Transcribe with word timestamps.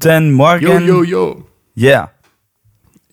Guten 0.00 0.30
Morgen. 0.30 0.62
Jo, 0.62 0.78
jo, 0.78 1.02
jo. 1.02 1.46
Yeah. 1.76 2.12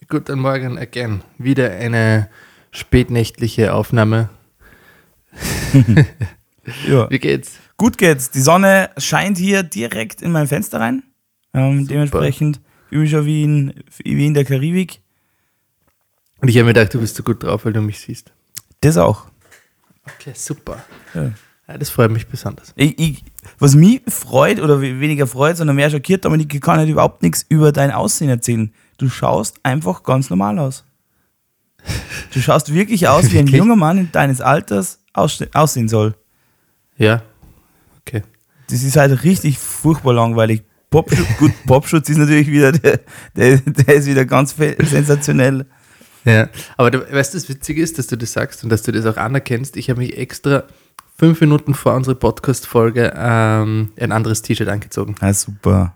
Guten 0.08 0.38
Morgen 0.38 0.78
again. 0.78 1.24
Wieder 1.40 1.72
eine 1.72 2.30
spätnächtliche 2.72 3.74
Aufnahme. 3.74 4.30
Ja. 6.88 7.08
Wie 7.12 7.20
geht's? 7.20 7.60
Gut 7.78 8.00
geht's. 8.00 8.32
Die 8.32 8.42
Sonne 8.42 8.90
scheint 8.98 9.38
hier 9.38 9.62
direkt 9.62 10.24
in 10.24 10.32
mein 10.32 10.48
Fenster 10.48 10.80
rein. 10.80 11.04
Ähm, 11.54 11.88
dementsprechend 11.88 12.60
fühle 12.90 13.02
mich 13.02 13.12
schon 13.12 13.26
wie 13.26 13.44
in, 13.44 13.84
wie 14.04 14.26
in 14.26 14.34
der 14.34 14.46
Karibik. 14.46 15.00
Und 16.42 16.48
ich 16.48 16.58
habe 16.58 16.66
mir 16.66 16.74
gedacht, 16.74 16.94
du 16.96 17.00
bist 17.00 17.16
so 17.16 17.22
gut 17.22 17.44
drauf, 17.44 17.66
weil 17.66 17.74
du 17.74 17.82
mich 17.82 18.00
siehst. 18.00 18.34
Das 18.82 18.98
auch. 18.98 19.28
Okay, 20.16 20.34
super. 20.34 20.84
Ja. 21.14 21.32
Ja, 21.68 21.78
das 21.80 21.90
freut 21.90 22.12
mich 22.12 22.28
besonders. 22.28 22.74
Ich, 22.76 23.00
ich, 23.00 23.24
was 23.58 23.74
mich 23.76 24.02
freut 24.08 24.60
oder 24.60 24.82
we- 24.82 25.00
weniger 25.00 25.26
freut, 25.26 25.58
sondern 25.58 25.76
mehr 25.76 25.90
schockiert, 25.90 26.24
Dominik, 26.24 26.54
ich 26.54 26.62
kann 26.62 26.78
halt 26.78 26.90
überhaupt 26.90 27.24
nichts 27.24 27.46
über 27.50 27.72
dein 27.72 27.92
Aussehen 27.92 28.30
erzählen. 28.30 28.72
Du 28.98 29.10
schaust 29.10 29.58
einfach 29.64 30.04
ganz 30.04 30.30
normal 30.30 30.60
aus. 30.60 30.86
Du 32.34 32.40
schaust 32.40 32.74
wirklich 32.74 33.08
aus, 33.08 33.26
wie 33.32 33.40
ein 33.40 33.46
Wirklich? 33.46 33.56
junger 33.58 33.76
Mann 33.76 34.10
deines 34.12 34.42
Alters 34.42 35.00
aussehen 35.14 35.88
soll. 35.88 36.16
Ja. 36.98 37.24
Okay. 38.02 38.22
Das 38.70 38.84
ist 38.84 38.96
halt 38.96 39.24
richtig 39.24 39.58
furchtbar 39.58 40.14
langweilig. 40.14 40.62
Popschutz, 40.92 41.28
gut, 41.40 41.52
Popschutz 41.66 42.10
ist 42.10 42.18
natürlich 42.18 42.48
wieder, 42.48 42.72
der, 42.72 43.00
der, 43.36 43.58
der 43.58 43.96
ist 43.96 44.06
wieder 44.06 44.26
ganz 44.26 44.56
sensationell. 44.56 45.66
Ja. 46.26 46.48
Aber 46.78 46.92
du, 46.92 47.00
weißt 47.12 47.34
du, 47.34 47.38
das 47.38 47.50
Witzige 47.50 47.82
ist, 47.82 47.98
dass 47.98 48.08
du 48.08 48.18
das 48.18 48.34
sagst 48.34 48.64
und 48.64 48.70
dass 48.70 48.84
du 48.84 48.92
das 48.92 49.06
auch 49.06 49.18
anerkennst. 49.18 49.78
Ich 49.78 49.90
habe 49.90 50.00
mich 50.00 50.18
extra 50.18 50.64
fünf 51.18 51.40
Minuten 51.42 51.74
vor 51.74 51.94
unserer 51.96 52.16
Podcast-Folge 52.16 53.14
ähm, 53.16 53.92
ein 54.00 54.12
anderes 54.12 54.42
T-Shirt 54.42 54.68
angezogen. 54.68 55.16
Ja, 55.22 55.34
super. 55.34 55.96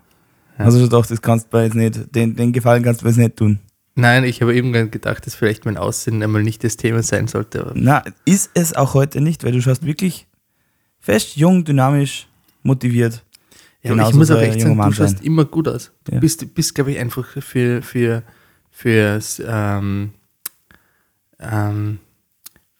Also 0.58 0.86
doch, 0.88 1.06
das 1.06 1.22
kannst 1.22 1.52
du 1.52 1.58
jetzt 1.58 1.74
nicht, 1.74 2.14
den, 2.14 2.36
den 2.36 2.52
Gefallen 2.52 2.82
kannst 2.82 3.02
du 3.02 3.06
jetzt 3.06 3.16
nicht 3.16 3.36
tun. 3.36 3.60
Nein, 3.94 4.24
ich 4.24 4.40
habe 4.42 4.54
eben 4.54 4.72
gedacht, 4.90 5.26
dass 5.26 5.34
vielleicht 5.34 5.64
mein 5.64 5.76
Aussehen 5.76 6.22
einmal 6.22 6.42
nicht 6.42 6.62
das 6.64 6.76
Thema 6.76 7.02
sein 7.02 7.28
sollte. 7.28 7.70
Na, 7.74 8.02
ist 8.24 8.50
es 8.54 8.74
auch 8.74 8.94
heute 8.94 9.20
nicht, 9.20 9.42
weil 9.44 9.52
du 9.52 9.60
schaust 9.62 9.84
wirklich 9.84 10.26
fest, 11.00 11.36
jung, 11.36 11.64
dynamisch, 11.64 12.28
motiviert. 12.62 13.24
Ja, 13.82 13.92
Genauso 13.92 14.10
ich 14.10 14.16
muss 14.16 14.30
auch 14.30 14.34
soll 14.34 14.44
ein 14.44 14.50
echt 14.50 14.58
junger 14.60 14.68
sagen, 14.68 14.76
Mann 14.76 14.90
du 14.90 14.96
schaust 14.96 15.16
sein. 15.18 15.26
immer 15.26 15.44
gut 15.46 15.68
aus. 15.68 15.90
Du 16.04 16.12
Ja. 16.12 16.20
bist, 16.20 16.54
bist 16.54 16.74
glaube 16.74 16.92
ich, 16.92 16.98
einfach 16.98 17.26
für, 17.42 17.80
für, 17.82 18.22
fürs, 18.70 19.42
ähm, 19.46 20.10
ähm, 21.38 21.98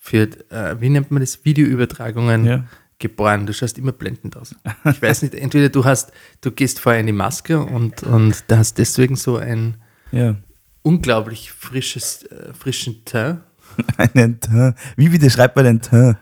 für, 0.02 0.28
äh, 0.50 0.80
wie 0.80 0.88
nennt 0.88 1.10
man 1.10 1.20
das, 1.20 1.44
Videoübertragungen 1.44 2.44
Ja. 2.46 2.64
geboren. 2.98 3.46
Du 3.46 3.52
schaust 3.52 3.76
immer 3.78 3.92
blendend 3.92 4.36
aus. 4.36 4.54
Ich 4.84 5.00
weiß 5.00 5.22
nicht, 5.22 5.34
entweder 5.34 5.68
du 5.68 5.84
hast, 5.84 6.10
du 6.40 6.50
gehst 6.50 6.80
vorher 6.80 7.00
in 7.00 7.06
die 7.06 7.12
Maske 7.12 7.60
und, 7.60 8.02
und 8.02 8.44
da 8.48 8.56
hast 8.58 8.78
deswegen 8.78 9.14
so 9.16 9.36
ein 9.36 9.76
Ja. 10.10 10.36
unglaublich 10.82 11.52
frisches, 11.52 12.24
äh, 12.24 12.52
frischen 12.54 13.04
Teint. 13.04 13.42
Einen 13.98 14.40
Teint. 14.40 14.76
Wie 14.96 15.08
bitte 15.10 15.30
schreibt 15.30 15.54
man 15.54 15.64
den 15.66 15.80
Teint? 15.82 16.16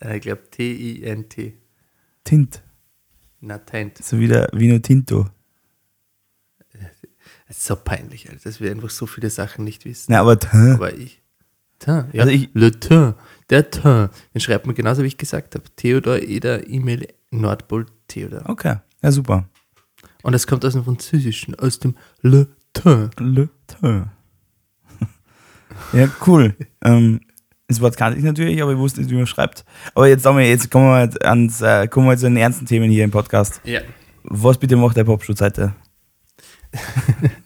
Äh, 0.00 0.16
ich 0.16 0.22
glaube 0.22 0.42
T-I-N-T. 0.50 1.54
Tint. 2.22 2.62
Na, 3.40 3.58
Teint. 3.58 3.98
So 3.98 4.18
wie 4.20 4.28
der 4.28 4.48
Vino 4.52 4.78
Tinto. 4.78 5.28
Das 7.48 7.56
ist 7.58 7.64
so 7.64 7.76
peinlich, 7.76 8.28
Alter, 8.28 8.42
dass 8.44 8.60
wir 8.60 8.70
einfach 8.70 8.90
so 8.90 9.06
viele 9.06 9.30
Sachen 9.30 9.64
nicht 9.64 9.84
wissen. 9.84 10.06
Na, 10.12 10.20
aber 10.20 10.38
Teint. 10.38 10.74
Aber 10.74 10.92
ich. 10.94 11.22
Teint, 11.86 12.14
ja. 12.14 12.20
Also 12.22 12.32
ich- 12.32 12.50
Le 12.54 12.78
Teint. 12.78 13.14
Der 13.50 13.70
Teint. 13.70 14.10
Den 14.34 14.40
schreibt 14.40 14.66
man 14.66 14.74
genauso, 14.74 15.02
wie 15.02 15.06
ich 15.06 15.16
gesagt 15.18 15.54
habe. 15.54 15.64
Theodor, 15.76 16.18
Eder, 16.18 16.68
E-Mail, 16.68 17.06
Nordpol, 17.30 17.86
Theodor. 18.08 18.42
Okay. 18.46 18.76
Ja, 19.02 19.12
super. 19.12 19.48
Und 20.22 20.32
das 20.32 20.46
kommt 20.46 20.64
aus 20.64 20.72
dem 20.72 20.84
Französischen, 20.84 21.54
aus 21.54 21.78
dem 21.78 21.94
Le 22.22 22.48
Teint. 22.72 23.18
Le 23.20 23.48
Teint. 23.68 24.08
ja, 25.92 26.08
cool. 26.26 26.56
ähm, 26.84 27.20
das 27.68 27.80
Wort 27.80 27.96
kannte 27.96 28.18
ich 28.18 28.24
natürlich, 28.24 28.60
aber 28.62 28.72
ich 28.72 28.78
wusste 28.78 29.00
nicht, 29.00 29.10
wie 29.10 29.16
man 29.16 29.26
schreibt. 29.26 29.64
Aber 29.94 30.06
jetzt, 30.08 30.24
wir, 30.24 30.48
jetzt 30.48 30.70
kommen 30.70 30.86
wir 30.88 31.02
jetzt 31.04 31.24
ans, 31.24 31.60
äh, 31.62 31.86
kommen 31.88 32.08
wir 32.08 32.16
zu 32.16 32.26
den 32.26 32.36
ernsten 32.36 32.66
Themen 32.66 32.90
hier 32.90 33.04
im 33.04 33.10
Podcast. 33.10 33.60
Ja. 33.64 33.80
Was 34.24 34.58
bitte 34.58 34.76
macht 34.76 34.96
der 34.96 35.04
Popschutz 35.04 35.40
heute? 35.40 35.74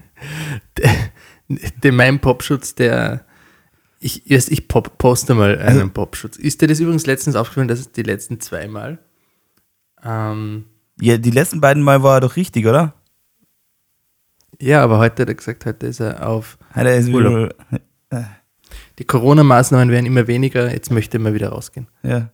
Der, 1.83 1.93
mein 1.93 2.21
Popschutz, 2.21 2.75
der. 2.75 3.25
Ich, 4.03 4.31
erst 4.31 4.51
ich 4.51 4.67
pop, 4.67 4.97
poste 4.99 5.35
mal 5.35 5.59
einen 5.59 5.79
Also- 5.81 5.89
Popschutz. 5.91 6.37
Ist 6.37 6.61
dir 6.63 6.67
das 6.69 6.81
übrigens 6.81 7.07
letztens 7.07 7.37
aufgefallen, 7.37 7.69
dass 7.69 7.81
es 7.81 7.93
die 7.93 8.03
letzten 8.03 8.41
zweimal. 8.41 8.99
Ähm, 10.03 10.65
Ja, 11.01 11.19
die 11.19 11.31
letzten 11.31 11.61
beiden 11.61 11.83
Mal 11.83 12.03
war 12.03 12.17
er 12.17 12.21
doch 12.21 12.37
richtig, 12.37 12.67
oder? 12.67 12.95
ja, 14.59 14.83
aber 14.83 14.99
heute 14.99 15.23
hat 15.23 15.29
er 15.29 15.35
gesagt, 15.35 15.65
heute 15.65 15.87
ist 15.87 16.01
er 16.01 16.27
auf. 16.29 16.59
Er 16.75 16.95
ist 16.97 17.09
Urlaub. 17.09 17.55
Die 18.99 19.05
Corona-Maßnahmen 19.05 19.89
werden 19.91 20.05
immer 20.07 20.27
weniger, 20.27 20.71
jetzt 20.71 20.91
möchte 20.91 21.17
er 21.17 21.21
mal 21.21 21.33
wieder 21.35 21.49
rausgehen. 21.51 21.87
ja. 22.03 22.31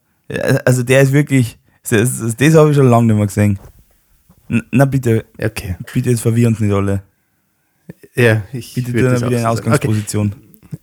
Also 0.65 0.83
der 0.83 1.03
ist 1.03 1.13
wirklich, 1.13 1.57
das, 1.89 2.19
das, 2.19 2.35
das 2.37 2.55
habe 2.57 2.71
ich 2.71 2.77
schon 2.77 2.89
lange 2.91 3.07
nicht 3.07 3.17
mehr 3.17 3.27
gesehen. 3.27 3.61
Na 4.73 4.85
bitte, 4.85 5.25
Okay. 5.41 5.77
bitte, 5.93 6.11
jetzt 6.11 6.21
verwirren 6.23 6.55
uns 6.55 6.61
nicht 6.61 6.73
alle. 6.73 7.03
Ja, 8.17 8.43
ich 8.53 8.75
Bitte 8.75 8.91
dann 8.91 8.97
wieder 8.97 9.11
in 9.13 9.57
so 9.57 9.63
sagen. 9.63 9.73
Okay. 9.73 10.31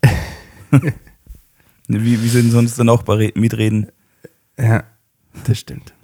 Ausgangsposition. 0.74 1.00
wie, 1.88 2.22
wie 2.22 2.28
soll 2.28 2.42
denn 2.42 2.50
sonst 2.50 2.76
der 2.78 2.84
Nachbar 2.84 3.18
re- 3.18 3.32
mitreden? 3.34 3.90
Ja, 4.58 4.84
das 5.44 5.58
stimmt. 5.58 5.94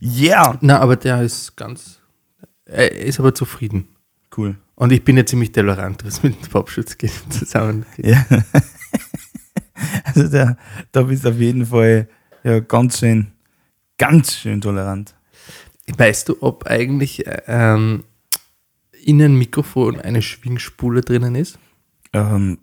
Ja! 0.00 0.58
Na, 0.60 0.80
aber 0.80 0.96
der 0.96 1.22
ist 1.22 1.56
ganz. 1.56 2.00
Er 2.64 2.92
ist 2.92 3.18
aber 3.20 3.34
zufrieden. 3.34 3.88
Cool. 4.36 4.56
Und 4.74 4.92
ich 4.92 5.04
bin 5.04 5.16
ja 5.16 5.26
ziemlich 5.26 5.52
tolerant, 5.52 6.04
was 6.04 6.22
mit 6.22 6.40
dem 6.42 6.48
Popschutz 6.50 6.96
geht. 6.98 7.12
Ja. 7.98 8.26
Also 10.04 10.28
da, 10.28 10.56
da 10.92 11.02
bist 11.02 11.24
du 11.24 11.30
auf 11.30 11.38
jeden 11.38 11.66
Fall 11.66 12.08
ja, 12.44 12.60
ganz 12.60 12.98
schön, 12.98 13.32
ganz 13.98 14.34
schön 14.36 14.60
tolerant. 14.60 15.14
Weißt 15.96 16.28
du, 16.28 16.36
ob 16.40 16.66
eigentlich 16.66 17.26
äh, 17.26 17.42
ähm, 17.46 18.04
in 19.04 19.20
einem 19.20 19.38
Mikrofon 19.38 20.00
eine 20.00 20.22
Schwingspule 20.22 21.00
drinnen 21.00 21.34
ist? 21.34 21.58
Ähm, 22.12 22.58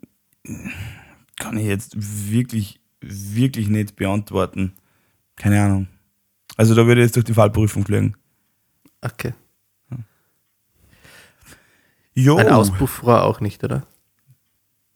kann 1.39 1.57
ich 1.57 1.65
jetzt 1.65 1.93
wirklich, 2.31 2.79
wirklich 3.01 3.67
nicht 3.69 3.95
beantworten. 3.95 4.73
Keine 5.35 5.61
Ahnung. 5.63 5.87
Also 6.57 6.75
da 6.75 6.85
würde 6.85 7.01
ich 7.01 7.05
jetzt 7.07 7.15
durch 7.15 7.25
die 7.25 7.33
Fallprüfung 7.33 7.85
fliegen. 7.85 8.15
Okay. 9.01 9.33
Jo. 12.13 12.35
Ein 12.37 12.49
Auspuffrohr 12.49 13.23
auch 13.23 13.39
nicht, 13.39 13.63
oder? 13.63 13.87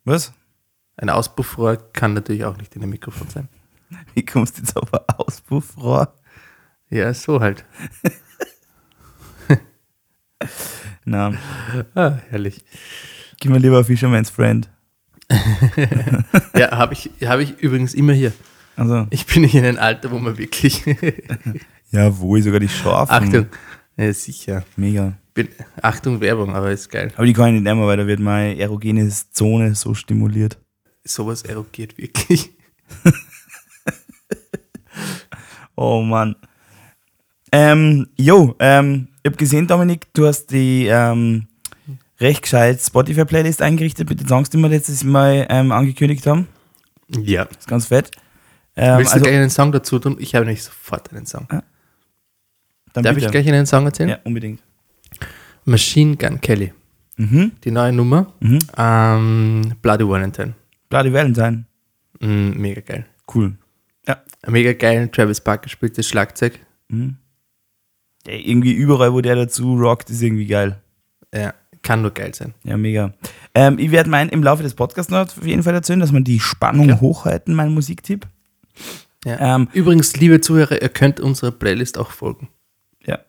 Was? 0.04 0.34
Ein 0.96 1.08
Auspuffrohr 1.10 1.76
kann 1.92 2.12
natürlich 2.12 2.44
auch 2.44 2.56
nicht 2.58 2.76
in 2.76 2.82
einem 2.82 2.90
Mikrofon 2.90 3.28
sein. 3.30 3.48
Wie 4.14 4.24
kommst 4.24 4.58
du 4.58 4.62
jetzt 4.62 4.76
auf 4.76 4.92
ein 4.92 5.00
Auspuffrohr? 5.16 6.14
Ja, 6.90 7.14
so 7.14 7.40
halt. 7.40 7.64
Na, 11.06 11.32
Ah, 11.94 12.18
herrlich. 12.28 12.64
gib 13.40 13.50
mir 13.50 13.58
lieber 13.58 13.84
Fisherman's 13.84 14.30
Friend. 14.30 14.68
Ja, 16.56 16.70
habe 16.72 16.94
ich, 16.94 17.10
hab 17.22 17.40
ich 17.40 17.58
übrigens 17.58 17.94
immer 17.94 18.12
hier. 18.12 18.32
Also, 18.76 19.06
Ich 19.10 19.26
bin 19.26 19.42
nicht 19.42 19.54
in 19.54 19.64
einem 19.64 19.78
Alter, 19.78 20.10
wo 20.10 20.18
man 20.18 20.36
wirklich. 20.38 20.84
ja, 21.90 22.18
wo 22.18 22.36
ist 22.36 22.44
sogar 22.44 22.60
die 22.60 22.68
Schafen? 22.68 23.12
Achtung. 23.12 23.46
Ja, 23.96 24.12
sicher. 24.12 24.64
Mega. 24.76 25.14
Bin, 25.34 25.48
Achtung, 25.82 26.20
Werbung, 26.20 26.54
aber 26.54 26.70
ist 26.70 26.88
geil. 26.90 27.12
Aber 27.16 27.26
die 27.26 27.32
kann 27.32 27.48
ich 27.48 27.54
nicht 27.54 27.64
nehmen, 27.64 27.86
weil 27.86 27.96
da 27.96 28.06
wird 28.06 28.20
meine 28.20 28.58
erogene 28.58 29.08
Zone 29.08 29.74
so 29.74 29.94
stimuliert. 29.94 30.58
Sowas 31.04 31.42
erogiert 31.42 31.98
wirklich. 31.98 32.50
Oh 35.76 36.02
Mann. 36.02 36.36
Ähm, 37.50 38.08
jo, 38.16 38.54
ähm, 38.58 39.08
ich 39.22 39.30
habe 39.30 39.36
gesehen, 39.36 39.66
Dominik, 39.66 40.12
du 40.12 40.26
hast 40.26 40.46
die 40.52 40.86
ähm, 40.86 41.46
recht 42.20 42.42
gescheit 42.42 42.80
Spotify-Playlist 42.80 43.62
eingerichtet 43.62 44.08
mit 44.08 44.20
den 44.20 44.28
Songs, 44.28 44.50
die 44.50 44.58
wir 44.58 44.68
letztes 44.68 45.04
Mal 45.04 45.46
ähm, 45.48 45.72
angekündigt 45.72 46.26
haben. 46.26 46.48
Ja. 47.08 47.44
Das 47.44 47.58
ist 47.58 47.68
ganz 47.68 47.86
fett. 47.86 48.10
Ähm, 48.76 48.98
Willst 48.98 49.12
du 49.12 49.14
also, 49.14 49.24
gleich 49.24 49.36
einen 49.36 49.50
Song 49.50 49.72
dazu 49.72 49.98
tun? 49.98 50.16
Ich 50.18 50.34
habe 50.34 50.44
nämlich 50.44 50.62
sofort 50.62 51.12
einen 51.12 51.26
Song. 51.26 51.46
dann 51.48 51.62
Darf 52.92 53.14
bitte. 53.14 53.26
ich 53.26 53.32
gleich 53.32 53.48
einen 53.48 53.66
Song 53.66 53.84
erzählen? 53.84 54.10
Ja, 54.10 54.18
unbedingt. 54.24 54.60
Machine 55.64 56.16
Gun 56.16 56.40
Kelly. 56.40 56.72
Mhm. 57.16 57.52
Die 57.62 57.70
neue 57.70 57.92
Nummer. 57.92 58.32
Mhm. 58.40 58.58
Ähm, 58.76 59.74
Bloody 59.82 60.08
Valentine. 60.08 60.54
Bloody 60.88 61.12
Valentine. 61.12 61.64
Mm, 62.20 62.50
mega 62.60 62.80
geil. 62.80 63.06
Cool. 63.32 63.56
Ja. 64.06 64.22
Mega 64.46 64.72
geil. 64.72 65.08
Travis 65.08 65.40
Barker 65.40 65.68
spielt 65.68 65.96
das 65.96 66.06
Schlagzeug. 66.06 66.58
Mhm. 66.88 67.16
ja. 68.26 68.34
Irgendwie 68.34 68.72
überall, 68.72 69.12
wo 69.12 69.20
der 69.20 69.36
dazu 69.36 69.76
rockt, 69.76 70.10
ist 70.10 70.22
irgendwie 70.22 70.46
geil. 70.46 70.80
Ja, 71.32 71.54
kann 71.84 72.02
nur 72.02 72.10
geil 72.10 72.34
sein. 72.34 72.54
Ja, 72.64 72.76
mega. 72.76 73.14
Ähm, 73.54 73.78
ich 73.78 73.92
werde 73.92 74.10
meinen 74.10 74.30
im 74.30 74.42
Laufe 74.42 74.64
des 74.64 74.74
Podcasts 74.74 75.10
noch 75.12 75.20
auf 75.20 75.46
jeden 75.46 75.62
Fall 75.62 75.74
erzählen, 75.74 76.00
dass 76.00 76.10
man 76.10 76.24
die 76.24 76.40
Spannung 76.40 76.90
Okay. 76.90 77.00
hochhalten, 77.00 77.54
mein 77.54 77.72
Musiktipp. 77.72 78.26
Ja. 79.24 79.54
Ähm, 79.56 79.68
Übrigens, 79.72 80.16
liebe 80.16 80.40
Zuhörer, 80.40 80.82
ihr 80.82 80.88
könnt 80.88 81.20
unserer 81.20 81.52
Playlist 81.52 81.96
auch 81.98 82.10
folgen. 82.10 82.48
ja. 83.06 83.20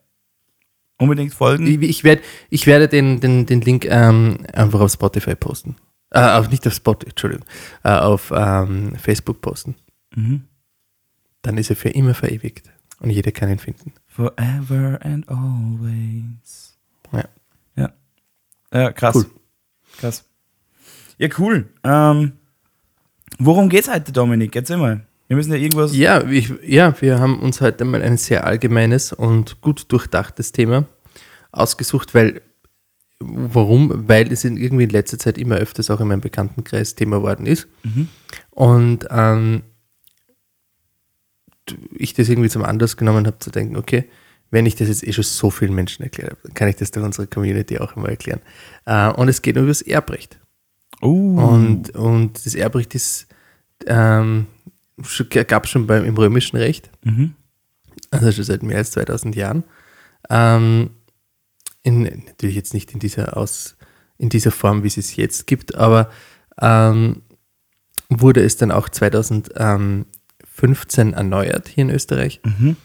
Unbedingt 0.97 1.33
folgen. 1.33 1.67
Ich, 1.67 1.81
ich, 1.81 2.03
werd, 2.05 2.23
ich 2.49 2.65
werde 2.67 2.87
den, 2.87 3.19
den, 3.19 3.45
den 3.45 3.61
Link 3.61 3.85
ähm, 3.85 4.37
einfach 4.53 4.79
auf 4.79 4.91
Spotify 4.91 5.35
posten. 5.35 5.75
Äh, 6.11 6.19
auf, 6.21 6.49
nicht 6.49 6.65
auf 6.65 6.73
Spotify, 6.73 7.09
Entschuldigung. 7.11 7.45
Äh, 7.83 7.89
auf 7.91 8.31
ähm, 8.35 8.95
Facebook 8.95 9.41
posten. 9.41 9.75
Mhm. 10.15 10.43
Dann 11.41 11.57
ist 11.57 11.69
er 11.69 11.75
für 11.75 11.89
immer 11.89 12.13
verewigt. 12.13 12.71
Und 13.01 13.09
jeder 13.09 13.31
kann 13.33 13.49
ihn 13.49 13.59
finden. 13.59 13.91
Forever 14.07 14.99
and 15.03 15.27
always. 15.29 16.77
Ja. 17.11 17.25
Ja. 18.75 18.91
Krass. 18.91 19.15
Cool. 19.15 19.25
Krass. 19.97 20.25
Ja, 21.17 21.29
cool. 21.39 21.69
Ähm, 21.83 22.33
worum 23.39 23.69
geht's 23.69 23.89
heute, 23.89 24.11
Dominik? 24.11 24.53
Erzähl 24.55 24.77
mal. 24.77 25.05
Wir 25.27 25.37
müssen 25.37 25.53
ja 25.53 25.57
irgendwas. 25.57 25.95
Ja, 25.95 26.21
ich, 26.27 26.53
ja, 26.61 26.93
wir 26.99 27.19
haben 27.19 27.39
uns 27.39 27.61
heute 27.61 27.85
mal 27.85 28.01
ein 28.01 28.17
sehr 28.17 28.45
allgemeines 28.45 29.13
und 29.13 29.61
gut 29.61 29.91
durchdachtes 29.91 30.51
Thema 30.51 30.85
ausgesucht, 31.51 32.13
weil, 32.13 32.41
warum? 33.19 34.07
Weil 34.09 34.31
es 34.31 34.43
in, 34.43 34.57
irgendwie 34.57 34.83
in 34.83 34.89
letzter 34.89 35.17
Zeit 35.17 35.37
immer 35.37 35.55
öfters 35.55 35.89
auch 35.89 36.01
in 36.01 36.09
meinem 36.09 36.21
Bekanntenkreis 36.21 36.95
Thema 36.95 37.21
worden 37.21 37.45
ist. 37.45 37.67
Mhm. 37.83 38.09
Und 38.51 39.07
ähm, 39.09 39.63
ich 41.91 42.13
das 42.13 42.27
irgendwie 42.27 42.49
zum 42.49 42.63
Anlass 42.63 42.97
genommen 42.97 43.25
habe, 43.25 43.39
zu 43.39 43.49
denken, 43.49 43.77
okay, 43.77 44.09
wenn 44.55 44.65
ich 44.65 44.75
das 44.75 44.87
jetzt 44.87 45.05
eh 45.05 45.11
schon 45.11 45.25
so 45.25 45.49
vielen 45.49 45.75
Menschen 45.75 46.03
erkläre, 46.03 46.37
dann 46.43 46.53
kann 46.53 46.69
ich 46.69 46.77
das 46.77 46.89
durch 46.89 47.05
unsere 47.05 47.27
Community 47.27 47.77
auch 47.77 47.97
immer 47.97 48.07
erklären. 48.07 48.39
Äh, 48.85 49.09
und 49.09 49.27
es 49.27 49.41
geht 49.41 49.57
um 49.57 49.67
das 49.67 49.81
Erbrecht. 49.81 50.39
Oh. 51.01 51.09
Und, 51.09 51.89
und 51.89 52.45
das 52.45 52.55
Erbrecht 52.55 52.95
ist, 52.95 53.27
ähm, 53.85 54.47
gab 55.47 55.65
es 55.65 55.71
schon 55.71 55.87
beim, 55.87 56.05
im 56.05 56.15
römischen 56.15 56.55
Recht, 56.55 56.89
Mhm. 57.03 57.33
also 58.11 58.31
schon 58.31 58.45
seit 58.45 58.63
mehr 58.63 58.77
als 58.77 58.91
2000 58.91 59.35
Jahren. 59.35 59.65
Ähm, 60.29 60.91
in, 61.83 62.03
natürlich 62.03 62.55
jetzt 62.55 62.73
nicht 62.73 62.93
in 62.93 62.99
dieser, 62.99 63.35
Aus, 63.35 63.75
in 64.17 64.29
dieser 64.29 64.51
Form, 64.51 64.83
wie 64.83 64.87
es 64.87 64.95
es 64.95 65.17
jetzt 65.17 65.47
gibt, 65.47 65.75
aber 65.75 66.09
ähm, 66.61 67.23
wurde 68.07 68.41
es 68.41 68.55
dann 68.55 68.71
auch 68.71 68.87
2015 68.87 71.11
erneuert 71.11 71.67
hier 71.67 71.81
in 71.81 71.89
Österreich. 71.89 72.39
Mhm. 72.45 72.77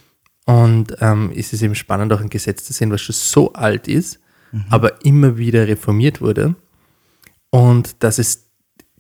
Und 0.51 0.97
ähm, 1.01 1.31
ist 1.31 1.53
es 1.53 1.63
eben 1.63 1.75
spannend, 1.75 2.13
auch 2.13 2.21
ein 2.21 2.29
Gesetz 2.31 2.65
zu 2.65 2.73
sehen, 2.73 2.91
was 2.91 3.01
schon 3.03 3.15
so 3.15 3.53
alt 3.53 3.87
ist, 3.89 4.19
aber 4.69 5.05
immer 5.05 5.37
wieder 5.37 5.69
reformiert 5.69 6.21
wurde. 6.21 6.57
Und 7.51 8.03
dass 8.03 8.19
es 8.19 8.49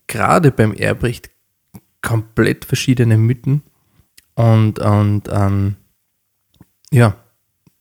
gerade 0.07 0.53
beim 0.53 0.73
Erbrecht 0.75 1.31
komplett 2.03 2.65
verschiedene 2.65 3.17
Mythen 3.17 3.63
und, 4.35 4.79
und 4.79 5.23
ähm, 5.31 5.77
ja, 6.93 7.17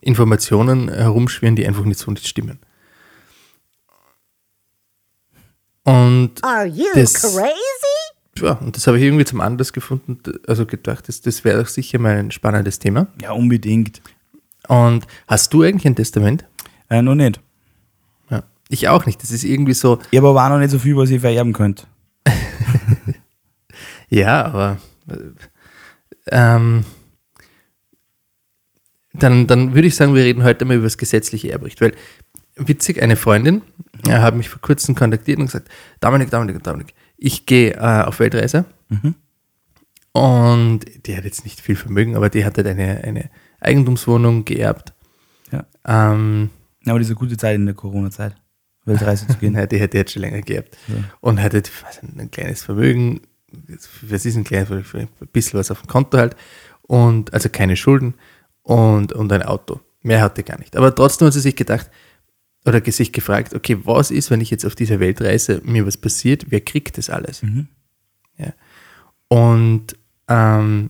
Informationen 0.02 0.90
herumschwirren, 0.92 1.56
die 1.56 1.68
einfach 1.68 1.86
nicht 1.86 2.00
so 2.00 2.10
nicht 2.12 2.28
stimmen. 2.28 2.60
Und 5.84 6.44
Are 6.44 6.66
you 6.66 6.86
Das- 6.96 7.14
crazy? 7.14 7.99
Ja, 8.42 8.54
und 8.54 8.76
das 8.76 8.88
habe 8.88 8.98
ich 8.98 9.04
irgendwie 9.04 9.26
zum 9.26 9.42
Anlass 9.42 9.74
gefunden, 9.74 10.20
also 10.48 10.66
gedacht, 10.66 11.08
das, 11.08 11.22
das 11.22 11.44
wäre 11.44 11.62
doch 11.62 11.68
sicher 11.68 12.00
mal 12.00 12.18
ein 12.18 12.32
spannendes 12.32 12.80
Thema. 12.80 13.08
Ja, 13.22 13.32
unbedingt. 13.32 14.02
Und 14.68 15.08
hast 15.28 15.54
du 15.54 15.64
eigentlich 15.64 15.86
ein 15.86 15.96
Testament? 15.96 16.46
Äh, 16.90 17.02
noch 17.02 17.16
nicht. 17.16 17.40
Ja. 18.30 18.44
Ich 18.70 18.88
auch 18.88 19.06
nicht. 19.06 19.22
Das 19.22 19.32
ist 19.32 19.44
irgendwie 19.44 19.74
so, 19.74 20.00
Ich 20.12 20.18
habe 20.18 20.30
aber 20.30 20.46
auch 20.46 20.50
noch 20.50 20.60
nicht 20.60 20.72
so 20.72 20.80
viel, 20.80 20.96
was 20.96 21.10
ich 21.10 21.22
vererben 21.22 21.54
könnte. 21.54 21.86
ja, 24.10 24.46
aber 24.46 24.78
äh, 25.10 25.16
ähm, 26.32 26.86
dann, 29.14 29.48
dann 29.48 29.74
würde 29.74 29.88
ich 29.88 29.96
sagen, 29.96 30.14
wir 30.14 30.24
reden 30.24 30.44
heute 30.44 30.66
mal 30.66 30.76
über 30.76 30.86
das 30.86 30.98
gesetzliche 30.98 31.52
Erbrecht, 31.52 31.82
weil 31.82 31.94
witzig, 32.56 33.02
eine 33.02 33.16
Freundin 33.16 33.62
äh, 34.06 34.12
hat 34.12 34.36
mich 34.36 34.50
vor 34.50 34.62
kurzem 34.62 34.96
kontaktiert 34.96 35.40
und 35.40 35.46
gesagt, 35.46 35.70
Dominik, 36.00 36.30
Dominik, 36.30 36.64
Dominik, 36.64 36.94
ich 37.20 37.46
gehe 37.46 37.74
äh, 37.76 38.04
auf 38.04 38.20
Weltreise 38.20 38.66
Mhm. 38.90 39.14
und 40.14 40.80
die 41.06 41.16
hat 41.16 41.24
jetzt 41.26 41.44
nicht 41.44 41.62
viel 41.62 41.76
Vermögen, 41.76 42.16
aber 42.16 42.30
die 42.30 42.44
hat 42.44 42.58
halt 42.58 42.66
eine, 42.68 43.04
eine 43.04 43.30
Eigentumswohnung 43.60 44.46
geerbt. 44.46 44.94
Ja. 45.52 45.66
Ähm, 45.86 46.50
aber 46.86 46.98
diese 47.00 47.14
gute 47.16 47.38
Zeit 47.38 47.56
in 47.56 47.66
der 47.66 47.76
Corona-Zeit. 47.76 48.36
Weltreise 48.86 49.28
zu 49.28 49.38
gehen. 49.38 49.54
Nein, 49.54 49.70
die 49.70 49.80
hat 49.82 49.94
die 49.94 50.00
hat 50.00 50.10
schon 50.10 50.22
länger 50.24 50.42
geerbt. 50.42 50.78
Ja. 50.88 50.96
Und 51.22 51.42
hatte 51.42 51.62
ein 52.18 52.32
kleines 52.32 52.64
Vermögen, 52.64 53.22
was 54.02 54.26
ist 54.26 54.36
ein 54.36 54.44
kleines 54.44 54.68
Vermögen, 54.70 55.10
ein 55.22 55.28
bisschen 55.28 55.60
was 55.60 55.70
auf 55.70 55.82
dem 55.82 55.88
Konto 55.88 56.18
halt. 56.18 56.36
Und 56.82 57.32
also 57.34 57.50
keine 57.50 57.76
Schulden 57.76 58.16
und, 58.64 59.14
und 59.14 59.32
ein 59.32 59.44
Auto. 59.44 59.80
Mehr 60.02 60.22
hatte 60.22 60.44
gar 60.44 60.58
nicht. 60.58 60.76
Aber 60.76 60.96
trotzdem 60.96 61.28
hat 61.28 61.34
sie 61.34 61.42
sich 61.42 61.56
gedacht, 61.56 61.92
oder 62.66 62.82
sich 62.92 63.12
gefragt, 63.12 63.54
okay, 63.54 63.78
was 63.84 64.12
ist, 64.12 64.32
wenn 64.32 64.42
ich 64.42 64.50
jetzt 64.52 64.66
auf 64.66 64.76
dieser 64.76 65.00
Weltreise 65.00 65.62
mir 65.64 65.86
was 65.86 65.98
passiert, 65.98 66.46
wer 66.50 66.62
kriegt 66.62 66.98
das 66.98 67.10
alles? 67.10 67.42
Mhm. 67.42 67.68
Ja. 68.38 68.54
Und 69.28 69.96
ähm, 70.28 70.90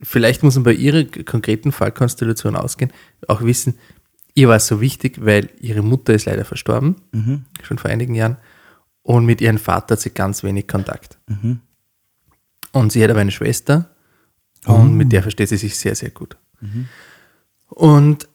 vielleicht 0.00 0.42
muss 0.42 0.54
man 0.54 0.64
bei 0.64 0.72
ihrer 0.72 1.04
konkreten 1.04 1.72
Fallkonstellation 1.72 2.56
ausgehen, 2.56 2.92
auch 3.28 3.42
wissen, 3.42 3.74
ihr 4.34 4.48
war 4.48 4.56
es 4.56 4.66
so 4.66 4.80
wichtig, 4.80 5.24
weil 5.24 5.50
ihre 5.60 5.82
Mutter 5.82 6.14
ist 6.14 6.26
leider 6.26 6.44
verstorben 6.44 6.96
Mhm. 7.12 7.44
schon 7.62 7.78
vor 7.78 7.90
einigen 7.90 8.14
Jahren. 8.14 8.36
Und 9.02 9.24
mit 9.24 9.40
ihrem 9.40 9.58
Vater 9.58 9.92
hat 9.94 10.00
sie 10.00 10.10
ganz 10.10 10.42
wenig 10.42 10.66
Kontakt. 10.66 11.18
Mhm. 11.28 11.60
Und 12.72 12.92
sie 12.92 13.02
hat 13.02 13.10
aber 13.10 13.20
eine 13.20 13.30
Schwester 13.30 13.90
und 14.64 14.94
mit 14.96 15.12
der 15.12 15.22
versteht 15.22 15.48
sie 15.48 15.56
sich 15.56 15.76
sehr, 15.78 15.94
sehr 15.94 16.10
gut. 16.10 16.36
Und 17.68 18.28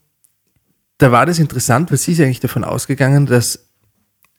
da 1.01 1.12
war 1.12 1.25
das 1.25 1.39
interessant, 1.39 1.89
weil 1.89 1.98
sie 1.98 2.12
ist 2.12 2.21
eigentlich 2.21 2.39
davon 2.39 2.63
ausgegangen, 2.63 3.25
dass 3.25 3.68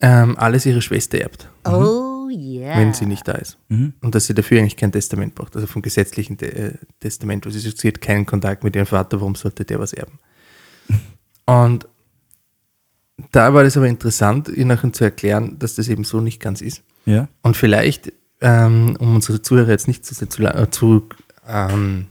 ähm, 0.01 0.37
alles 0.39 0.65
ihre 0.65 0.83
Schwester 0.83 1.19
erbt, 1.21 1.49
Oh, 1.65 2.29
yeah. 2.31 2.77
wenn 2.79 2.93
sie 2.95 3.07
nicht 3.07 3.27
da 3.27 3.33
ist. 3.33 3.59
Mhm. 3.69 3.95
Und 4.01 4.15
dass 4.15 4.27
sie 4.27 4.35
dafür 4.35 4.59
eigentlich 4.61 4.77
kein 4.77 4.93
Testament 4.93 5.35
braucht, 5.35 5.57
also 5.57 5.67
vom 5.67 5.83
gesetzlichen 5.83 6.37
Te 6.39 6.53
äh, 6.53 6.75
Testament, 7.01 7.47
wo 7.47 7.51
sie 7.51 7.59
sagt, 7.59 7.79
sie 7.79 7.89
hat 7.89 8.01
keinen 8.01 8.27
Kontakt 8.27 8.63
mit 8.63 8.77
ihrem 8.77 8.87
Vater, 8.87 9.21
warum 9.21 9.35
sollte 9.35 9.65
der 9.65 9.81
was 9.81 9.93
erben? 9.93 10.19
Und 11.47 11.89
da 13.33 13.55
war 13.55 13.65
das 13.65 13.77
aber 13.77 13.87
interessant, 13.89 14.49
ihr 14.49 14.65
nachher 14.65 14.93
zu 14.93 15.05
erklären, 15.05 15.59
dass 15.59 15.75
das 15.75 15.89
eben 15.89 16.05
so 16.05 16.21
nicht 16.21 16.41
ganz 16.41 16.61
ist. 16.61 16.83
Ja. 17.07 17.29
Und 17.43 17.57
vielleicht, 17.57 18.13
ähm, 18.41 18.97
um 18.99 19.17
unsere 19.17 19.43
Zuhörer 19.43 19.71
jetzt 19.71 19.89
nicht 19.89 20.05
zu, 20.05 20.15
sehr 20.15 20.31
zu, 20.31 20.43
äh, 20.43 20.71
zu, 20.71 21.09
ähm, 21.47 22.07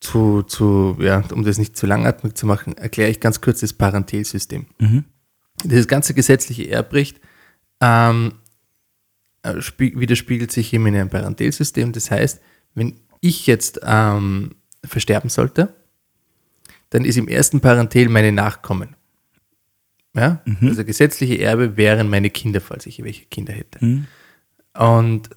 zu, 0.00 0.42
zu, 0.42 0.96
ja, 1.00 1.22
um 1.32 1.44
das 1.44 1.58
nicht 1.58 1.76
zu 1.76 1.86
langatmig 1.86 2.34
zu 2.34 2.46
machen, 2.46 2.76
erkläre 2.76 3.10
ich 3.10 3.20
ganz 3.20 3.40
kurz 3.40 3.60
das 3.60 3.74
Parentelsystem. 3.74 4.66
Mhm. 4.78 5.04
Dieses 5.62 5.88
ganze 5.88 6.14
gesetzliche 6.14 6.70
Erbrecht 6.70 7.20
ähm, 7.80 8.32
äh, 9.42 9.60
spie- 9.60 9.98
widerspiegelt 9.98 10.50
sich 10.50 10.72
eben 10.72 10.86
in 10.86 10.94
einem 10.94 11.10
Parentelsystem. 11.10 11.92
Das 11.92 12.10
heißt, 12.10 12.40
wenn 12.74 12.98
ich 13.20 13.46
jetzt 13.46 13.80
ähm, 13.82 14.54
versterben 14.82 15.28
sollte, 15.28 15.74
dann 16.88 17.04
ist 17.04 17.18
im 17.18 17.28
ersten 17.28 17.60
Parentel 17.60 18.08
meine 18.08 18.32
Nachkommen. 18.32 18.96
Ja? 20.14 20.42
Also 20.62 20.84
gesetzliche 20.84 21.38
Erbe 21.40 21.76
wären 21.76 22.08
meine 22.08 22.30
Kinder, 22.30 22.60
falls 22.60 22.86
ich 22.86 23.04
welche 23.04 23.26
Kinder 23.26 23.52
hätte. 23.52 23.84
Mhm. 23.84 24.06
Und 24.72 25.30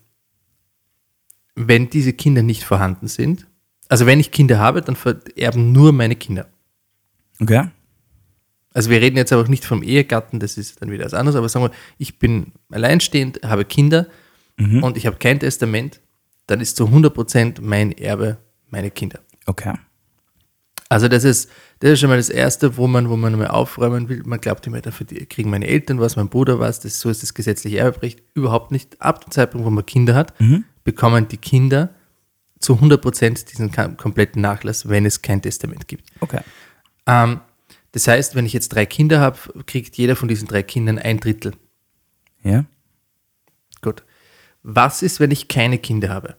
wenn 1.55 1.89
diese 1.89 2.13
Kinder 2.13 2.41
nicht 2.41 2.63
vorhanden 2.63 3.07
sind, 3.07 3.45
also 3.89 4.05
wenn 4.05 4.19
ich 4.19 4.31
Kinder 4.31 4.59
habe, 4.59 4.81
dann 4.81 4.95
vererben 4.95 5.71
nur 5.71 5.91
meine 5.91 6.15
Kinder. 6.15 6.47
Okay. 7.39 7.69
Also 8.73 8.89
wir 8.89 9.01
reden 9.01 9.17
jetzt 9.17 9.31
aber 9.31 9.43
auch 9.43 9.47
nicht 9.47 9.65
vom 9.65 9.83
Ehegatten, 9.83 10.39
das 10.39 10.57
ist 10.57 10.81
dann 10.81 10.91
wieder 10.91 11.05
was 11.05 11.13
anderes, 11.13 11.35
aber 11.35 11.47
sagen 11.47 11.65
wir, 11.65 11.71
ich 11.99 12.17
bin 12.17 12.53
alleinstehend, 12.71 13.41
habe 13.43 13.65
Kinder 13.65 14.07
und 14.57 14.97
ich 14.97 15.07
habe 15.07 15.17
kein 15.17 15.39
Testament, 15.39 15.99
dann 16.47 16.61
ist 16.61 16.77
zu 16.77 16.85
100% 16.85 17.59
mein 17.61 17.91
Erbe 17.91 18.37
meine 18.69 18.91
Kinder. 18.91 19.19
Okay. 19.45 19.73
Also 20.89 21.07
das 21.07 21.23
ist, 21.23 21.49
das 21.79 21.91
ist 21.91 21.99
schon 22.01 22.09
mal 22.09 22.17
das 22.17 22.29
Erste, 22.29 22.77
wo 22.77 22.85
man, 22.85 23.09
wo 23.09 23.17
man 23.17 23.35
mal 23.37 23.47
aufräumen 23.47 24.09
will. 24.09 24.21
Man 24.25 24.39
glaubt 24.39 24.67
immer, 24.67 24.79
dafür 24.79 25.07
kriegen 25.07 25.49
meine 25.49 25.67
Eltern 25.67 25.99
was, 25.99 26.15
mein 26.15 26.29
Bruder 26.29 26.59
was, 26.59 26.81
das, 26.81 26.99
so 26.99 27.09
ist 27.09 27.23
das 27.23 27.33
gesetzliche 27.33 27.79
Erbrecht 27.79 28.21
überhaupt 28.35 28.71
nicht. 28.71 29.01
Ab 29.01 29.23
dem 29.25 29.31
Zeitpunkt, 29.31 29.65
wo 29.65 29.71
man 29.71 29.85
Kinder 29.85 30.13
hat, 30.13 30.33
bekommen 30.83 31.27
die 31.27 31.37
Kinder 31.37 31.89
zu 32.63 32.75
100% 32.75 33.45
diesen 33.49 33.71
kompletten 33.97 34.41
Nachlass, 34.41 34.87
wenn 34.89 35.05
es 35.05 35.21
kein 35.21 35.41
Testament 35.41 35.87
gibt. 35.87 36.09
Okay. 36.21 36.41
Ähm, 37.05 37.41
das 37.91 38.07
heißt, 38.07 38.35
wenn 38.35 38.45
ich 38.45 38.53
jetzt 38.53 38.69
drei 38.69 38.85
Kinder 38.85 39.19
habe, 39.19 39.37
kriegt 39.65 39.97
jeder 39.97 40.15
von 40.15 40.27
diesen 40.27 40.47
drei 40.47 40.63
Kindern 40.63 40.97
ein 40.97 41.19
Drittel. 41.19 41.53
Ja. 42.43 42.65
Gut. 43.81 44.03
Was 44.63 45.01
ist, 45.01 45.19
wenn 45.19 45.31
ich 45.31 45.47
keine 45.47 45.77
Kinder 45.77 46.09
habe? 46.09 46.35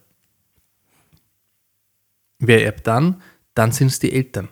Wer 2.39 2.65
erbt 2.65 2.87
dann? 2.87 3.21
Dann 3.53 3.71
sind 3.71 3.87
es 3.87 3.99
die 3.99 4.11
Eltern. 4.11 4.49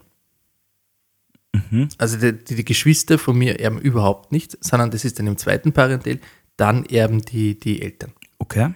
Also 1.98 2.18
die, 2.18 2.34
die, 2.34 2.56
die 2.56 2.65
Geschwister 2.65 3.18
von 3.18 3.38
mir 3.38 3.60
erben 3.60 3.80
überhaupt 3.80 4.32
nicht, 4.32 4.58
sondern 4.63 4.92
das 4.92 5.06
ist 5.06 5.20
dann 5.20 5.27
im 5.27 5.38
zweiten 5.38 5.74
Parentel, 5.74 6.20
dann 6.56 6.86
erben 6.86 7.22
die, 7.22 7.60
die 7.60 7.82
Eltern. 7.82 8.13
Okay. 8.38 8.74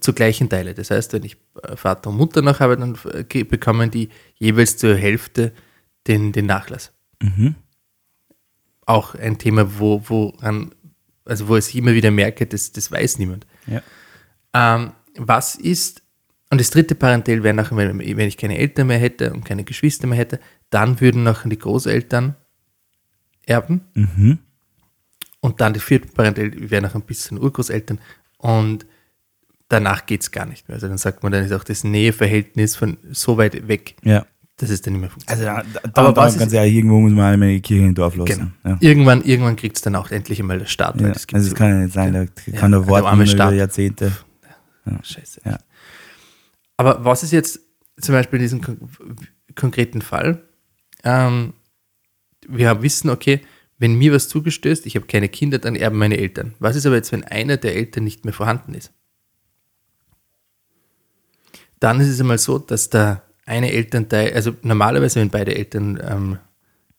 Zu 0.00 0.12
gleichen 0.12 0.48
Teile. 0.48 0.74
Das 0.74 0.90
heißt, 0.90 1.12
wenn 1.12 1.24
ich 1.24 1.36
äh, 1.62 1.76
Vater 1.76 2.10
und 2.10 2.16
Mutter 2.16 2.42
noch 2.42 2.60
habe, 2.60 2.76
dann 2.76 2.98
äh, 3.12 3.44
bekommen 3.44 3.90
die 3.90 4.10
jeweils 4.34 4.76
zur 4.76 4.96
Hälfte 4.96 5.52
den, 6.06 6.32
den 6.32 6.46
Nachlass. 6.46 6.92
Mhm. 7.22 7.54
Auch 8.86 9.14
ein 9.14 9.38
Thema, 9.38 9.78
wo, 9.78 10.02
woran, 10.08 10.74
also 11.24 11.48
wo 11.48 11.56
ich 11.56 11.74
immer 11.74 11.94
wieder 11.94 12.10
merke, 12.10 12.46
das, 12.46 12.72
das 12.72 12.90
weiß 12.90 13.18
niemand. 13.18 13.46
Ja. 13.66 13.82
Ähm, 14.54 14.92
was 15.16 15.54
ist, 15.54 16.02
und 16.50 16.60
das 16.60 16.70
dritte 16.70 16.94
Parentel 16.94 17.42
wäre 17.42 17.54
nachher, 17.54 17.76
wenn, 17.76 17.98
wenn 17.98 18.28
ich 18.28 18.36
keine 18.36 18.58
Eltern 18.58 18.86
mehr 18.86 18.98
hätte 18.98 19.32
und 19.32 19.44
keine 19.44 19.64
Geschwister 19.64 20.06
mehr 20.06 20.18
hätte, 20.18 20.40
dann 20.70 21.00
würden 21.00 21.22
nachher 21.22 21.48
die 21.48 21.58
Großeltern 21.58 22.36
erben. 23.44 23.82
Mhm. 23.94 24.38
Und 25.40 25.60
dann 25.60 25.72
die 25.72 25.80
vierte 25.80 26.08
Parentel 26.08 26.70
wäre 26.70 26.82
noch 26.82 26.94
ein 26.94 27.02
bisschen 27.02 27.38
Urgroßeltern. 27.38 28.00
Und 28.38 28.86
danach 29.68 30.06
geht 30.06 30.22
es 30.22 30.30
gar 30.30 30.46
nicht 30.46 30.68
mehr. 30.68 30.76
Also 30.76 30.88
dann 30.88 30.98
sagt 30.98 31.22
man, 31.22 31.32
dann 31.32 31.44
ist 31.44 31.52
auch 31.52 31.64
das 31.64 31.84
Näheverhältnis 31.84 32.76
von 32.76 32.96
so 33.10 33.36
weit 33.36 33.68
weg, 33.68 33.96
Ja. 34.02 34.24
dass 34.56 34.70
es 34.70 34.80
dann 34.82 34.94
nicht 34.94 35.00
mehr 35.02 35.10
funktioniert. 35.10 35.48
Also 35.48 35.68
da, 35.72 35.80
da, 35.88 36.02
Aber 36.02 36.12
da 36.12 36.22
was 36.22 36.36
ist- 36.36 36.52
ehrlich, 36.52 36.74
irgendwo 36.74 37.00
muss 37.00 37.12
man 37.12 37.24
alle 37.26 37.36
meine 37.36 37.60
Kirche 37.60 37.84
im 37.84 37.94
Dorf 37.94 38.14
Genau. 38.14 38.24
lassen. 38.26 38.54
Ja. 38.64 38.76
Irgendwann, 38.80 39.22
irgendwann 39.22 39.56
kriegt 39.56 39.76
es 39.76 39.82
dann 39.82 39.94
auch 39.94 40.10
endlich 40.10 40.40
einmal 40.40 40.58
der 40.58 40.66
Staat. 40.66 41.00
Ja. 41.00 41.08
Also 41.08 41.48
es 41.48 41.54
kann 41.54 41.68
ja 41.70 41.74
nicht 41.84 41.92
sein, 41.94 42.12
da 42.12 42.22
Ja, 42.22 42.58
kann 42.58 42.70
der 42.72 42.80
der 42.80 42.88
Wort 42.88 43.12
über 43.14 43.26
Staat. 43.26 43.54
Jahrzehnte. 43.54 44.12
Scheiße. 45.02 45.42
Ja. 45.44 45.58
Aber 46.78 47.04
was 47.04 47.22
ist 47.22 47.32
jetzt 47.32 47.60
zum 48.00 48.14
Beispiel 48.14 48.38
in 48.38 48.42
diesem 48.44 48.60
kon 48.62 48.78
konkreten 49.54 50.00
Fall? 50.00 50.42
Ähm, 51.04 51.52
wir 52.48 52.80
wissen, 52.82 53.10
okay, 53.10 53.40
wenn 53.78 53.96
mir 53.96 54.12
was 54.12 54.28
zugestößt, 54.28 54.86
ich 54.86 54.96
habe 54.96 55.06
keine 55.06 55.28
Kinder, 55.28 55.58
dann 55.58 55.76
erben 55.76 55.98
meine 55.98 56.16
Eltern. 56.16 56.54
Was 56.58 56.74
ist 56.74 56.86
aber 56.86 56.96
jetzt, 56.96 57.12
wenn 57.12 57.22
einer 57.24 57.56
der 57.58 57.76
Eltern 57.76 58.04
nicht 58.04 58.24
mehr 58.24 58.32
vorhanden 58.34 58.74
ist? 58.74 58.92
Dann 61.80 62.00
ist 62.00 62.08
es 62.08 62.20
einmal 62.20 62.38
so, 62.38 62.58
dass 62.58 62.90
der 62.90 63.22
eine 63.46 63.72
Elternteil, 63.72 64.32
also 64.34 64.54
normalerweise, 64.62 65.20
wenn 65.20 65.30
beide 65.30 65.54
Eltern 65.54 65.98
ähm, 66.02 66.38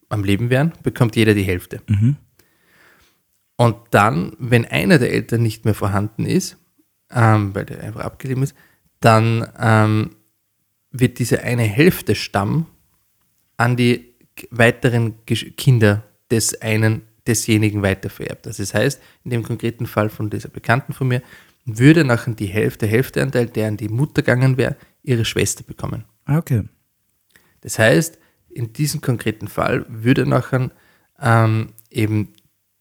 am 0.09 0.24
Leben 0.24 0.50
wären, 0.50 0.74
bekommt 0.83 1.15
jeder 1.15 1.33
die 1.33 1.43
Hälfte. 1.43 1.81
Mhm. 1.88 2.17
Und 3.55 3.75
dann, 3.91 4.33
wenn 4.39 4.65
einer 4.65 5.00
der 5.00 5.12
Eltern 5.12 5.43
nicht 5.43 5.65
mehr 5.65 5.75
vorhanden 5.75 6.25
ist, 6.25 6.57
ähm, 7.12 7.53
weil 7.53 7.65
der 7.65 7.83
einfach 7.83 8.01
abgegeben 8.01 8.43
ist, 8.43 8.55
dann 9.00 9.48
ähm, 9.59 10.15
wird 10.91 11.19
diese 11.19 11.43
eine 11.43 11.63
Hälfte 11.63 12.15
Stamm 12.15 12.65
an 13.57 13.75
die 13.75 14.13
weiteren 14.50 15.25
Kinder 15.25 16.03
des 16.31 16.62
einen, 16.62 17.01
desjenigen 17.27 17.83
weitervererbt. 17.83 18.48
Also 18.48 18.63
das 18.63 18.74
heißt, 18.74 19.01
in 19.24 19.31
dem 19.31 19.43
konkreten 19.43 19.86
Fall 19.86 20.09
von 20.09 20.29
dieser 20.29 20.50
Bekannten 20.50 20.93
von 20.93 21.07
mir, 21.07 21.21
würde 21.77 22.03
nachher 22.03 22.33
die 22.33 22.47
Hälfte, 22.47 22.88
Hälfteanteil, 22.88 23.47
der 23.47 23.67
an 23.67 23.77
die 23.77 23.89
Mutter 23.89 24.21
gegangen 24.21 24.57
wäre, 24.57 24.75
ihre 25.03 25.25
Schwester 25.25 25.63
bekommen. 25.63 26.05
Ah, 26.25 26.38
okay. 26.38 26.63
Das 27.61 27.77
heißt, 27.77 28.17
in 28.49 28.73
diesem 28.73 29.01
konkreten 29.01 29.47
Fall 29.47 29.85
würde 29.89 30.25
nachher 30.25 30.71
ähm, 31.21 31.73
eben 31.91 32.33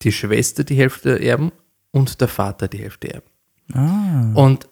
die 0.02 0.12
Schwester 0.12 0.64
die 0.64 0.76
Hälfte 0.76 1.20
erben 1.20 1.52
und 1.90 2.20
der 2.20 2.28
Vater 2.28 2.68
die 2.68 2.78
Hälfte 2.78 3.12
erben. 3.12 3.26
Ah. 3.74 4.32
Und 4.34 4.68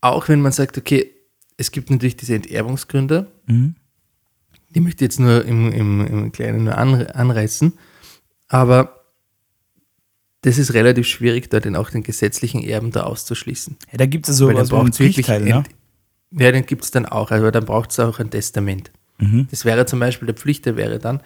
auch 0.00 0.28
wenn 0.28 0.40
man 0.40 0.52
sagt, 0.52 0.78
okay, 0.78 1.10
es 1.56 1.70
gibt 1.70 1.90
natürlich 1.90 2.16
diese 2.16 2.34
Enterbungsgründe, 2.36 3.26
Mhm. 3.46 3.74
die 4.70 4.80
möchte 4.80 5.04
ich 5.04 5.08
jetzt 5.10 5.20
nur 5.20 5.44
im, 5.44 5.72
im, 5.72 6.06
im 6.06 6.32
Kleinen 6.32 6.64
nur 6.64 6.76
an, 6.76 7.06
anreißen, 7.06 7.72
aber 8.48 8.95
das 10.46 10.58
ist 10.58 10.74
relativ 10.74 11.08
schwierig, 11.08 11.50
da 11.50 11.58
den 11.58 11.74
auch 11.74 11.90
den 11.90 12.04
gesetzlichen 12.04 12.62
Erben 12.62 12.92
da 12.92 13.02
auszuschließen. 13.02 13.76
Ja, 13.90 13.98
da 13.98 14.06
gibt 14.06 14.28
es 14.28 14.36
so 14.36 14.46
was 14.54 14.70
wirklich 14.70 15.26
ne? 15.26 15.64
Ja, 16.30 16.52
den 16.52 16.64
gibt 16.64 16.84
es 16.84 16.92
dann 16.92 17.04
auch, 17.04 17.32
aber 17.32 17.50
dann 17.50 17.64
braucht 17.64 17.90
es 17.90 17.98
auch 17.98 18.20
ein 18.20 18.30
Testament. 18.30 18.92
Mhm. 19.18 19.48
Das 19.50 19.64
wäre 19.64 19.86
zum 19.86 19.98
Beispiel, 19.98 20.26
der 20.26 20.36
Pflichter 20.36 20.76
wäre 20.76 21.00
dann 21.00 21.20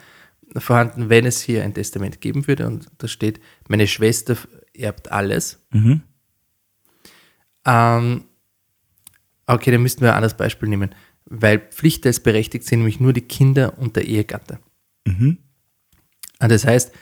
vorhanden, 0.57 1.11
wenn 1.11 1.27
es 1.27 1.43
hier 1.43 1.63
ein 1.65 1.75
Testament 1.75 2.23
geben 2.23 2.47
würde 2.47 2.67
und 2.67 2.87
da 2.97 3.09
steht, 3.09 3.41
meine 3.69 3.87
Schwester 3.87 4.39
erbt 4.73 5.13
alles. 5.13 5.67
Mhm. 5.71 6.01
Ähm, 7.67 8.25
okay, 9.47 9.71
dann 9.71 9.83
müssten 9.83 10.01
wir 10.01 10.13
ein 10.13 10.17
anderes 10.17 10.39
Beispiel 10.39 10.71
nehmen, 10.71 10.95
weil 11.27 11.59
Pflichtteilsberechtigt 11.59 12.65
sind 12.65 12.79
nämlich 12.79 13.01
nur 13.01 13.13
die 13.13 13.21
Kinder 13.21 13.77
und 13.77 13.97
der 13.97 14.07
Ehegatte. 14.07 14.61
Mhm. 15.05 15.37
Das 16.39 16.65
heißt, 16.65 16.95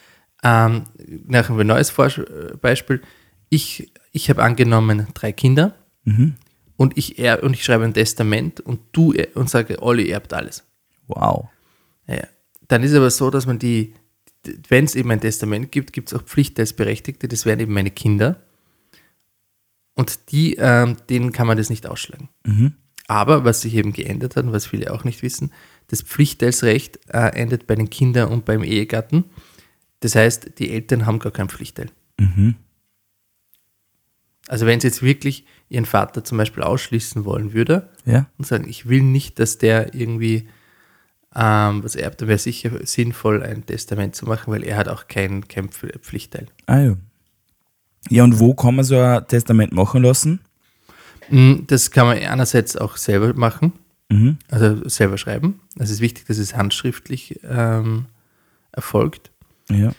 ähm, 0.43 0.85
nach 1.27 1.51
ein 1.51 1.67
neues 1.67 1.97
äh, 1.99 2.57
Beispiel, 2.61 3.03
ich, 3.51 3.91
ich 4.13 4.31
habe 4.31 4.43
angenommen 4.43 5.07
drei 5.15 5.33
Kinder 5.33 5.75
Mhm. 6.05 6.37
und 6.77 6.97
ich, 6.97 7.19
er, 7.19 7.43
und 7.43 7.53
ich 7.53 7.65
schreibe 7.65 7.85
ein 7.85 7.93
Testament 7.93 8.61
und 8.61 8.81
du 8.93 9.13
er- 9.13 9.37
und 9.37 9.51
sage, 9.51 9.83
Olli 9.83 10.09
erbt 10.09 10.33
alles. 10.33 10.65
Wow. 11.07 11.49
Ja. 12.07 12.27
Dann 12.69 12.83
ist 12.83 12.95
aber 12.95 13.11
so, 13.11 13.31
dass 13.31 13.47
man 13.47 13.59
die, 13.59 13.93
wenn 14.69 14.85
es 14.87 14.95
eben 14.95 15.11
ein 15.11 15.21
Testament 15.21 15.71
gibt, 15.71 15.93
gibt 15.93 16.11
es 16.11 16.19
auch 16.19 16.23
Pflichtteilsberechtigte, 16.23 17.29
das 17.29 17.45
wären 17.45 17.61
eben 17.61 17.75
meine 17.75 17.91
Kinder. 17.91 18.41
Und 19.95 20.31
die, 20.33 20.55
ähm, 20.55 20.97
denen 21.11 21.33
kann 21.33 21.47
man 21.47 21.57
das 21.59 21.71
nicht 21.71 21.87
ausschlagen. 21.87 22.29
Mhm. 22.47 22.75
Aber 23.07 23.45
was 23.45 23.63
sich 23.63 23.75
eben 23.75 23.93
geändert 23.93 24.37
hat 24.37 24.45
und 24.45 24.53
was 24.53 24.67
viele 24.67 24.93
auch 24.93 25.05
nicht 25.05 25.23
wissen, 25.23 25.51
das 25.89 26.03
Pflichtteilsrecht 26.03 27.01
äh, 27.09 27.31
endet 27.35 27.67
bei 27.67 27.75
den 27.75 27.91
Kindern 27.91 28.29
und 28.31 28.45
beim 28.45 28.63
Ehegatten. 28.63 29.25
Das 30.01 30.15
heißt, 30.15 30.59
die 30.59 30.71
Eltern 30.71 31.07
haben 31.07 31.19
gar 31.19 31.33
keinen 31.33 31.49
Pflichtteil. 31.49 31.91
Mhm. 32.19 32.55
Also 34.47 34.65
wenn 34.67 34.81
sie 34.81 34.87
jetzt 34.89 35.03
wirklich 35.03 35.45
ihren 35.69 35.85
Vater 35.85 36.25
zum 36.25 36.39
Beispiel 36.39 36.63
ausschließen 36.63 37.25
wollen 37.25 37.53
würde 37.53 37.91
Ja. 38.07 38.27
und 38.39 38.47
sagen, 38.47 38.69
ich 38.69 38.89
will 38.89 39.03
nicht, 39.03 39.39
dass 39.39 39.59
der 39.59 39.95
irgendwie 39.95 40.49
ähm, 41.35 41.85
was 41.85 41.95
erbt, 41.97 42.21
dann 42.23 42.29
wäre 42.29 42.39
sicher 42.39 42.71
sinnvoll, 42.87 43.43
ein 43.43 43.67
Testament 43.67 44.17
zu 44.17 44.25
machen, 44.27 44.51
weil 44.53 44.65
er 44.65 44.77
hat 44.79 44.89
auch 44.89 45.07
kein, 45.09 45.47
kein 45.47 45.69
Pf- 45.69 45.99
Pflichtteil. 45.99 46.47
Ah 46.67 46.79
ja. 46.81 46.97
Ja, 48.09 48.25
und 48.25 48.39
wo 48.39 48.55
kann 48.55 48.77
man 48.77 48.85
so 48.87 48.99
ein 48.99 49.27
Testament 49.29 49.73
machen 49.73 50.03
lassen? 50.03 50.41
Mm, 51.29 51.67
Das 51.67 51.91
kann 51.91 52.07
man 52.07 52.17
einerseits 52.19 52.77
auch 52.77 52.97
selber 52.97 53.35
machen, 53.35 53.75
Mhm. 54.09 54.39
also 54.49 54.89
selber 54.89 55.19
schreiben. 55.19 55.61
Es 55.77 55.91
ist 55.91 56.01
wichtig, 56.01 56.25
dass 56.27 56.39
es 56.39 56.57
handschriftlich 56.57 57.41
ähm, 57.45 58.07
erfolgt. 58.73 59.31
Ja. 59.71 59.93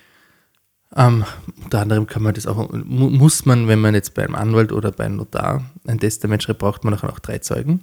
Ähm, 0.96 1.24
unter 1.64 1.82
anderem 1.82 2.08
kann 2.08 2.24
man 2.24 2.34
das 2.34 2.48
auch, 2.48 2.72
mu 2.72 3.10
muss 3.10 3.46
man, 3.46 3.68
wenn 3.68 3.80
man 3.80 3.94
jetzt 3.94 4.16
beim 4.16 4.34
Anwalt 4.34 4.72
oder 4.72 4.92
beim 4.92 5.18
Notar 5.18 5.70
ein 5.86 6.00
Testament 6.00 6.42
schreibt, 6.42 6.60
braucht 6.60 6.84
man 6.84 6.94
nachher 6.94 7.12
auch 7.12 7.20
drei 7.20 7.38
Zeugen. 7.40 7.82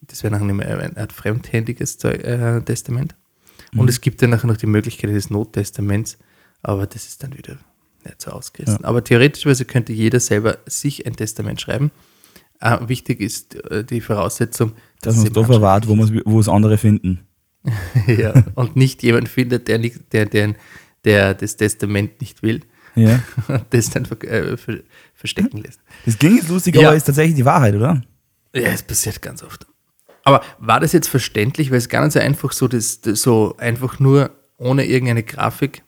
Das 0.00 0.22
wäre 0.22 0.32
nachher 0.32 0.46
nicht 0.46 0.56
mehr 0.56 0.80
ein 0.80 0.96
Art 0.96 1.12
fremdhändiges 1.12 1.98
Zeu 1.98 2.10
äh, 2.10 2.60
Testament. 2.62 3.14
Und 3.76 3.88
es 3.88 4.00
gibt 4.00 4.20
dann 4.20 4.30
nachher 4.30 4.48
noch 4.48 4.56
die 4.56 4.66
Möglichkeit 4.66 5.10
des 5.10 5.30
Nottestaments, 5.30 6.18
aber 6.62 6.86
das 6.86 7.06
ist 7.06 7.22
dann 7.22 7.36
wieder 7.38 7.56
nicht 8.04 8.20
so 8.20 8.32
ausgerissen. 8.32 8.84
Aber 8.84 9.04
theoretischweise 9.04 9.64
könnte 9.64 9.92
jeder 9.92 10.18
selber 10.20 10.58
sich 10.66 11.06
ein 11.06 11.14
Testament 11.14 11.60
schreiben. 11.60 11.92
Äh, 12.60 12.88
wichtig 12.88 13.20
ist 13.20 13.54
äh, 13.70 13.84
die 13.84 14.00
Voraussetzung, 14.00 14.72
Dass 15.02 15.14
es 15.14 15.18
man 15.18 15.26
es 15.28 15.32
da 15.32 15.44
verwahrt, 15.44 15.86
wo, 15.86 16.40
es 16.40 16.48
andere 16.48 16.78
finden. 16.78 17.26
ja, 18.06 18.44
und 18.54 18.76
nicht 18.76 19.02
jemand 19.02 19.28
findet, 19.28 19.68
der, 19.68 19.78
nicht, 19.78 20.12
der, 20.12 20.26
der, 20.26 20.54
der 21.04 21.34
das 21.34 21.56
Testament 21.56 22.20
nicht 22.20 22.42
will 22.42 22.60
Ja. 22.94 23.22
und 23.48 23.64
das 23.70 23.90
dann 23.90 24.06
ver 24.06 24.22
äh, 24.24 24.56
ver 24.56 24.78
verstecken 25.14 25.58
lässt. 25.58 25.80
Das 26.06 26.18
klingt 26.18 26.36
jetzt 26.38 26.48
lustig, 26.48 26.76
Ja. 26.76 26.88
aber 26.88 26.96
ist 26.96 27.04
tatsächlich 27.04 27.36
die 27.36 27.44
Wahrheit, 27.44 27.74
oder? 27.74 28.02
Ja, 28.54 28.62
es 28.68 28.82
passiert 28.82 29.20
ganz 29.22 29.42
oft. 29.42 29.66
Aber 30.24 30.42
war 30.58 30.80
das 30.80 30.92
jetzt 30.92 31.08
verständlich? 31.08 31.70
Weil 31.70 31.78
es 31.78 31.88
gar 31.88 32.02
nicht 32.04 32.12
so 32.12 32.20
einfach 32.20 32.52
so, 32.52 32.68
das, 32.68 33.00
das 33.00 33.22
so 33.22 33.54
einfach 33.58 33.98
nur 34.00 34.30
ohne 34.58 34.84
irgendeine 34.84 35.22
Grafik 35.22 35.82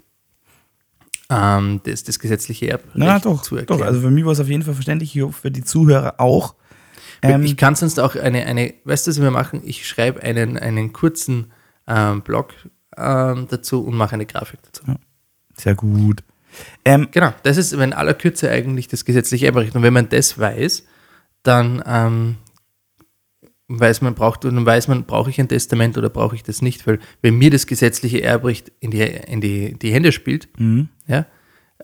ähm, 1.31 1.81
das, 1.85 2.05
das 2.05 2.19
gesetzliche 2.19 2.69
Erbrecht 2.71 2.93
Na 2.95 3.19
doch, 3.19 3.43
zu 3.43 3.57
erklären. 3.57 3.81
doch. 3.81 3.87
Also 3.87 4.01
für 4.01 4.11
mich 4.11 4.25
war 4.25 4.33
es 4.33 4.41
auf 4.41 4.49
jeden 4.49 4.63
Fall 4.63 4.75
verständlich, 4.75 5.15
ich 5.17 5.23
hoffe 5.23 5.41
für 5.43 5.51
die 5.51 5.65
Zuhörer 5.65 6.15
auch. 6.19 6.55
Ähm, 7.23 7.43
ich 7.45 7.57
kann 7.57 7.75
sonst 7.75 8.01
auch 8.01 8.17
eine, 8.17 8.45
eine, 8.47 8.75
weißt 8.85 9.07
du, 9.07 9.11
was 9.11 9.21
wir 9.21 9.31
machen? 9.31 9.63
Ich 9.65 9.87
schreibe 9.87 10.23
einen, 10.23 10.59
einen 10.59 10.93
kurzen 10.93 11.53
ähm, 11.87 12.23
Blog 12.23 12.53
ähm, 12.97 13.47
dazu 13.49 13.85
und 13.85 13.97
mache 13.97 14.15
eine 14.15 14.27
Grafik 14.27 14.61
dazu. 14.63 14.85
sehr 15.57 15.75
gut. 15.75 16.23
Ähm, 16.85 17.09
Genau, 17.11 17.33
das 17.43 17.57
ist 17.57 17.73
in 17.73 17.93
aller 17.93 18.15
Kürze 18.15 18.51
eigentlich 18.51 18.89
das 18.89 19.05
gesetzliche 19.05 19.47
Erbrecht. 19.47 19.75
Und 19.75 19.83
wenn 19.83 19.93
man 19.93 20.09
das 20.09 20.39
weiß, 20.39 20.85
dann 21.43 21.83
ähm, 21.87 22.37
weiß 23.69 24.03
man, 24.03 24.15
braucht, 24.15 24.45
dann 24.45 24.65
weiß 24.65 24.89
man, 24.89 25.05
brauche 25.05 25.31
ich 25.31 25.41
ein 25.41 25.49
Testament 25.49 25.97
oder 25.97 26.11
brauche 26.11 26.35
ich 26.35 26.43
das 26.43 26.63
nicht? 26.63 26.87
Weil 26.87 26.99
wenn 27.23 27.37
mir 27.37 27.51
das 27.51 27.67
gesetzliche 27.67 28.23
Erbrecht 28.23 28.73
in 28.81 28.91
die, 28.91 29.03
in 29.03 29.41
die, 29.41 29.79
die 29.79 29.93
Hände 29.93 30.13
spielt, 30.13 30.49
mhm. 30.59 30.89
ja, 31.07 31.27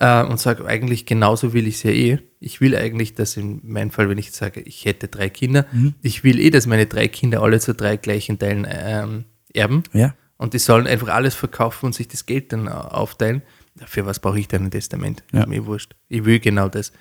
äh, 0.00 0.22
und 0.24 0.38
sage, 0.38 0.64
eigentlich 0.66 1.06
genauso 1.06 1.52
will 1.52 1.66
ich 1.66 1.76
es 1.76 1.82
ja 1.82 1.90
eh. 1.90 2.18
Ich 2.40 2.60
will 2.60 2.76
eigentlich, 2.76 3.14
dass 3.14 3.36
in 3.36 3.60
meinem 3.64 3.90
Fall, 3.90 4.08
wenn 4.08 4.18
ich 4.18 4.30
sage, 4.32 4.60
ich 4.60 4.84
hätte 4.84 5.08
drei 5.08 5.28
Kinder, 5.28 5.66
ich 6.02 6.22
will 6.22 6.38
eh, 6.38 6.50
dass 6.50 6.66
meine 6.66 6.86
drei 6.86 7.08
Kinder 7.08 7.42
alle 7.42 7.58
zu 7.58 7.74
drei 7.74 7.96
gleichen 7.96 8.38
Teilen 8.38 8.66
ähm, 8.70 9.24
erben. 9.52 9.82
Ja. 9.92 10.14
Und 10.38 10.54
die 10.54 10.58
sollen 10.58 10.86
einfach 10.86 11.08
alles 11.08 11.34
verkaufen 11.34 11.86
und 11.86 11.94
sich 11.94 12.08
das 12.08 12.24
Geld 12.24 12.52
dann 12.52 12.66
aufteilen. 12.68 13.42
Für 13.86 14.06
was 14.06 14.18
brauche 14.20 14.38
ich 14.40 14.48
dann 14.48 14.64
ein 14.64 14.70
Testament? 14.70 15.22
Ja. 15.32 15.40
Ist 15.42 15.48
mir 15.48 15.66
wurscht. 15.66 15.94
Ich 16.08 16.24
will 16.24 16.40
genau 16.40 16.68
das. 16.68 16.92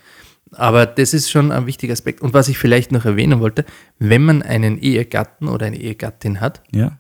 Aber 0.52 0.86
das 0.86 1.14
ist 1.14 1.30
schon 1.30 1.52
ein 1.52 1.66
wichtiger 1.66 1.94
Aspekt. 1.94 2.22
Und 2.22 2.34
was 2.34 2.48
ich 2.50 2.58
vielleicht 2.58 2.92
noch 2.92 3.06
erwähnen 3.06 3.40
wollte, 3.40 3.64
wenn 4.00 4.24
man 4.24 4.42
einen 4.44 4.78
Ehegatten 4.80 5.48
oder 5.48 5.66
eine 5.68 5.78
Ehegattin 5.80 6.40
hat, 6.42 6.62
Ja. 6.72 6.98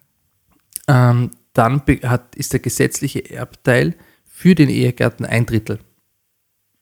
ähm, 0.88 1.32
dann 1.54 1.82
hat, 2.04 2.36
ist 2.36 2.54
der 2.54 2.60
gesetzliche 2.60 3.30
Erbteil 3.32 3.96
für 4.26 4.54
den 4.54 4.70
Ehegatten 4.70 5.26
ein 5.26 5.46
Drittel. 5.48 5.80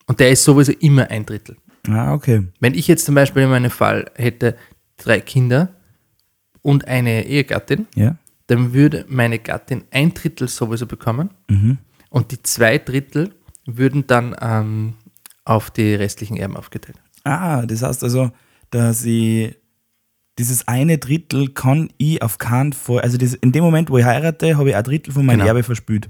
Und 0.08 0.20
der 0.20 0.32
ist 0.32 0.44
sowieso 0.44 0.74
immer 0.74 1.10
ein 1.10 1.26
Drittel. 1.26 1.56
Ah, 1.88 2.14
okay. 2.14 2.44
Wenn 2.60 2.74
ich 2.74 2.88
jetzt 2.88 3.06
zum 3.06 3.16
Beispiel 3.16 3.44
in 3.44 3.50
meinem 3.50 3.72
Fall 3.72 4.12
hätte 4.16 4.58
drei 4.98 5.22
Kinder 5.22 5.70
und 6.62 6.88
eine 6.88 7.26
Ehegattin, 7.26 7.88
Ja. 7.96 8.18
Dann 8.48 8.74
würde 8.74 9.06
meine 9.08 9.40
Gattin 9.40 9.84
ein 9.92 10.14
Drittel 10.14 10.48
sowieso 10.48 10.86
bekommen 10.86 11.30
Mhm. 11.50 11.78
und 12.10 12.32
die 12.32 12.42
zwei 12.44 12.78
Drittel 12.78 13.34
würden 13.66 14.06
dann 14.08 14.36
ähm, 14.42 14.94
auf 15.44 15.72
die 15.72 15.96
restlichen 15.96 16.38
Erben 16.38 16.56
aufgeteilt. 16.58 16.98
Ah, 17.24 17.66
das 17.66 17.82
heißt 17.82 18.04
also, 18.04 18.32
dass 18.70 19.04
ich 19.06 19.56
dieses 20.38 20.68
eine 20.68 20.98
Drittel 20.98 21.50
kann 21.50 21.90
ich 21.98 22.22
auf 22.22 22.38
keinen 22.38 22.74
Fall, 22.74 23.00
also 23.02 23.18
das, 23.18 23.34
in 23.36 23.52
dem 23.52 23.64
Moment, 23.64 23.90
wo 23.90 23.98
ich 23.98 24.06
heirate, 24.06 24.58
habe 24.58 24.70
ich 24.70 24.76
ein 24.76 24.84
Drittel 24.84 25.14
von 25.14 25.26
meinem 25.26 25.38
Genau. 25.40 25.48
Erbe 25.48 25.64
verspült. 25.64 26.10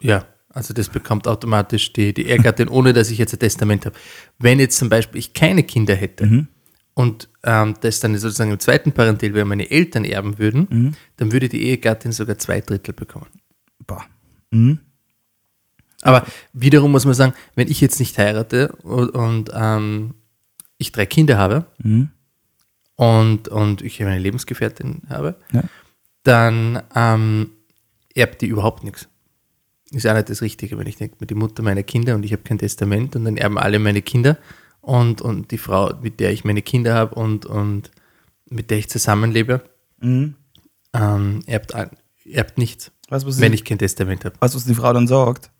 Ja, 0.00 0.24
also 0.48 0.72
das 0.72 0.88
bekommt 0.88 1.28
automatisch 1.28 1.92
die, 1.92 2.14
die 2.14 2.26
Ehegattin, 2.26 2.68
ohne 2.68 2.92
dass 2.92 3.10
ich 3.10 3.18
jetzt 3.18 3.32
ein 3.34 3.38
Testament 3.38 3.84
habe. 3.86 3.96
Wenn 4.38 4.58
jetzt 4.60 4.78
zum 4.78 4.88
Beispiel 4.88 5.18
ich 5.18 5.32
keine 5.34 5.62
Kinder 5.62 5.94
hätte 5.94 6.46
und 7.00 7.28
ähm, 7.44 7.74
das 7.80 8.00
dann 8.00 8.16
sozusagen 8.18 8.50
im 8.52 8.58
zweiten 8.60 8.92
Parentel, 8.92 9.32
wenn 9.34 9.48
meine 9.48 9.70
Eltern 9.70 10.04
erben 10.04 10.38
würden, 10.38 10.94
dann 11.16 11.32
würde 11.32 11.48
die 11.48 11.62
Ehegattin 11.62 12.12
sogar 12.12 12.36
zwei 12.38 12.60
Drittel 12.60 12.92
bekommen. 12.94 13.28
Boah. 13.86 14.04
Mhm. 14.50 14.80
Aber 16.02 16.26
wiederum 16.52 16.92
muss 16.92 17.04
man 17.04 17.14
sagen, 17.14 17.34
wenn 17.54 17.68
ich 17.68 17.80
jetzt 17.80 18.00
nicht 18.00 18.18
heirate 18.18 18.72
und, 18.82 19.10
und 19.10 19.50
ähm, 19.54 20.14
ich 20.78 20.92
drei 20.92 21.06
Kinder 21.06 21.36
habe 21.38 21.66
Mhm. 21.82 22.10
und, 22.96 23.48
und 23.48 23.82
ich 23.82 24.02
eine 24.02 24.18
Lebensgefährtin 24.18 25.02
habe, 25.08 25.36
Ja. 25.52 25.62
dann 26.22 26.82
ähm, 26.94 27.50
erbt 28.14 28.42
die 28.42 28.46
überhaupt 28.46 28.84
nichts. 28.84 29.08
Ist 29.92 30.06
auch 30.06 30.14
nicht 30.14 30.28
das 30.30 30.42
Richtige, 30.42 30.78
wenn 30.78 30.86
ich 30.86 30.96
denke, 30.96 31.24
die 31.26 31.34
Mutter 31.34 31.62
meiner 31.62 31.82
Kinder 31.82 32.14
und 32.14 32.24
ich 32.24 32.32
habe 32.32 32.42
kein 32.42 32.58
Testament 32.58 33.16
und 33.16 33.24
dann 33.24 33.36
erben 33.36 33.58
alle 33.58 33.78
meine 33.78 34.02
Kinder 34.02 34.36
und, 34.80 35.20
und 35.20 35.50
die 35.50 35.58
Frau, 35.58 35.92
mit 36.02 36.20
der 36.20 36.32
ich 36.32 36.44
meine 36.44 36.62
Kinder 36.62 36.94
habe 36.94 37.14
und, 37.14 37.46
und 37.46 37.90
mit 38.48 38.70
der 38.70 38.78
ich 38.78 38.88
zusammenlebe, 38.88 39.62
Mhm. 40.02 40.34
ähm, 40.94 41.42
erbt, 41.46 41.74
erbt 42.24 42.56
nichts, 42.58 42.90
Weißt 43.10 43.26
was, 43.26 43.38
wenn 43.40 43.52
ich, 43.52 43.60
ich 43.60 43.64
kein 43.66 43.78
Testament 43.78 44.24
habe. 44.24 44.34
weißt, 44.40 44.54
du, 44.54 44.58
was 44.58 44.64
die 44.64 44.74
Frau 44.74 44.92
dann 44.92 45.06
sagt? 45.06 45.50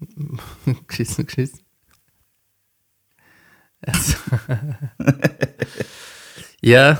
geschissen, 0.86 1.26
geschissen. 1.26 1.60
Also. 3.82 4.16
ja, 6.62 6.98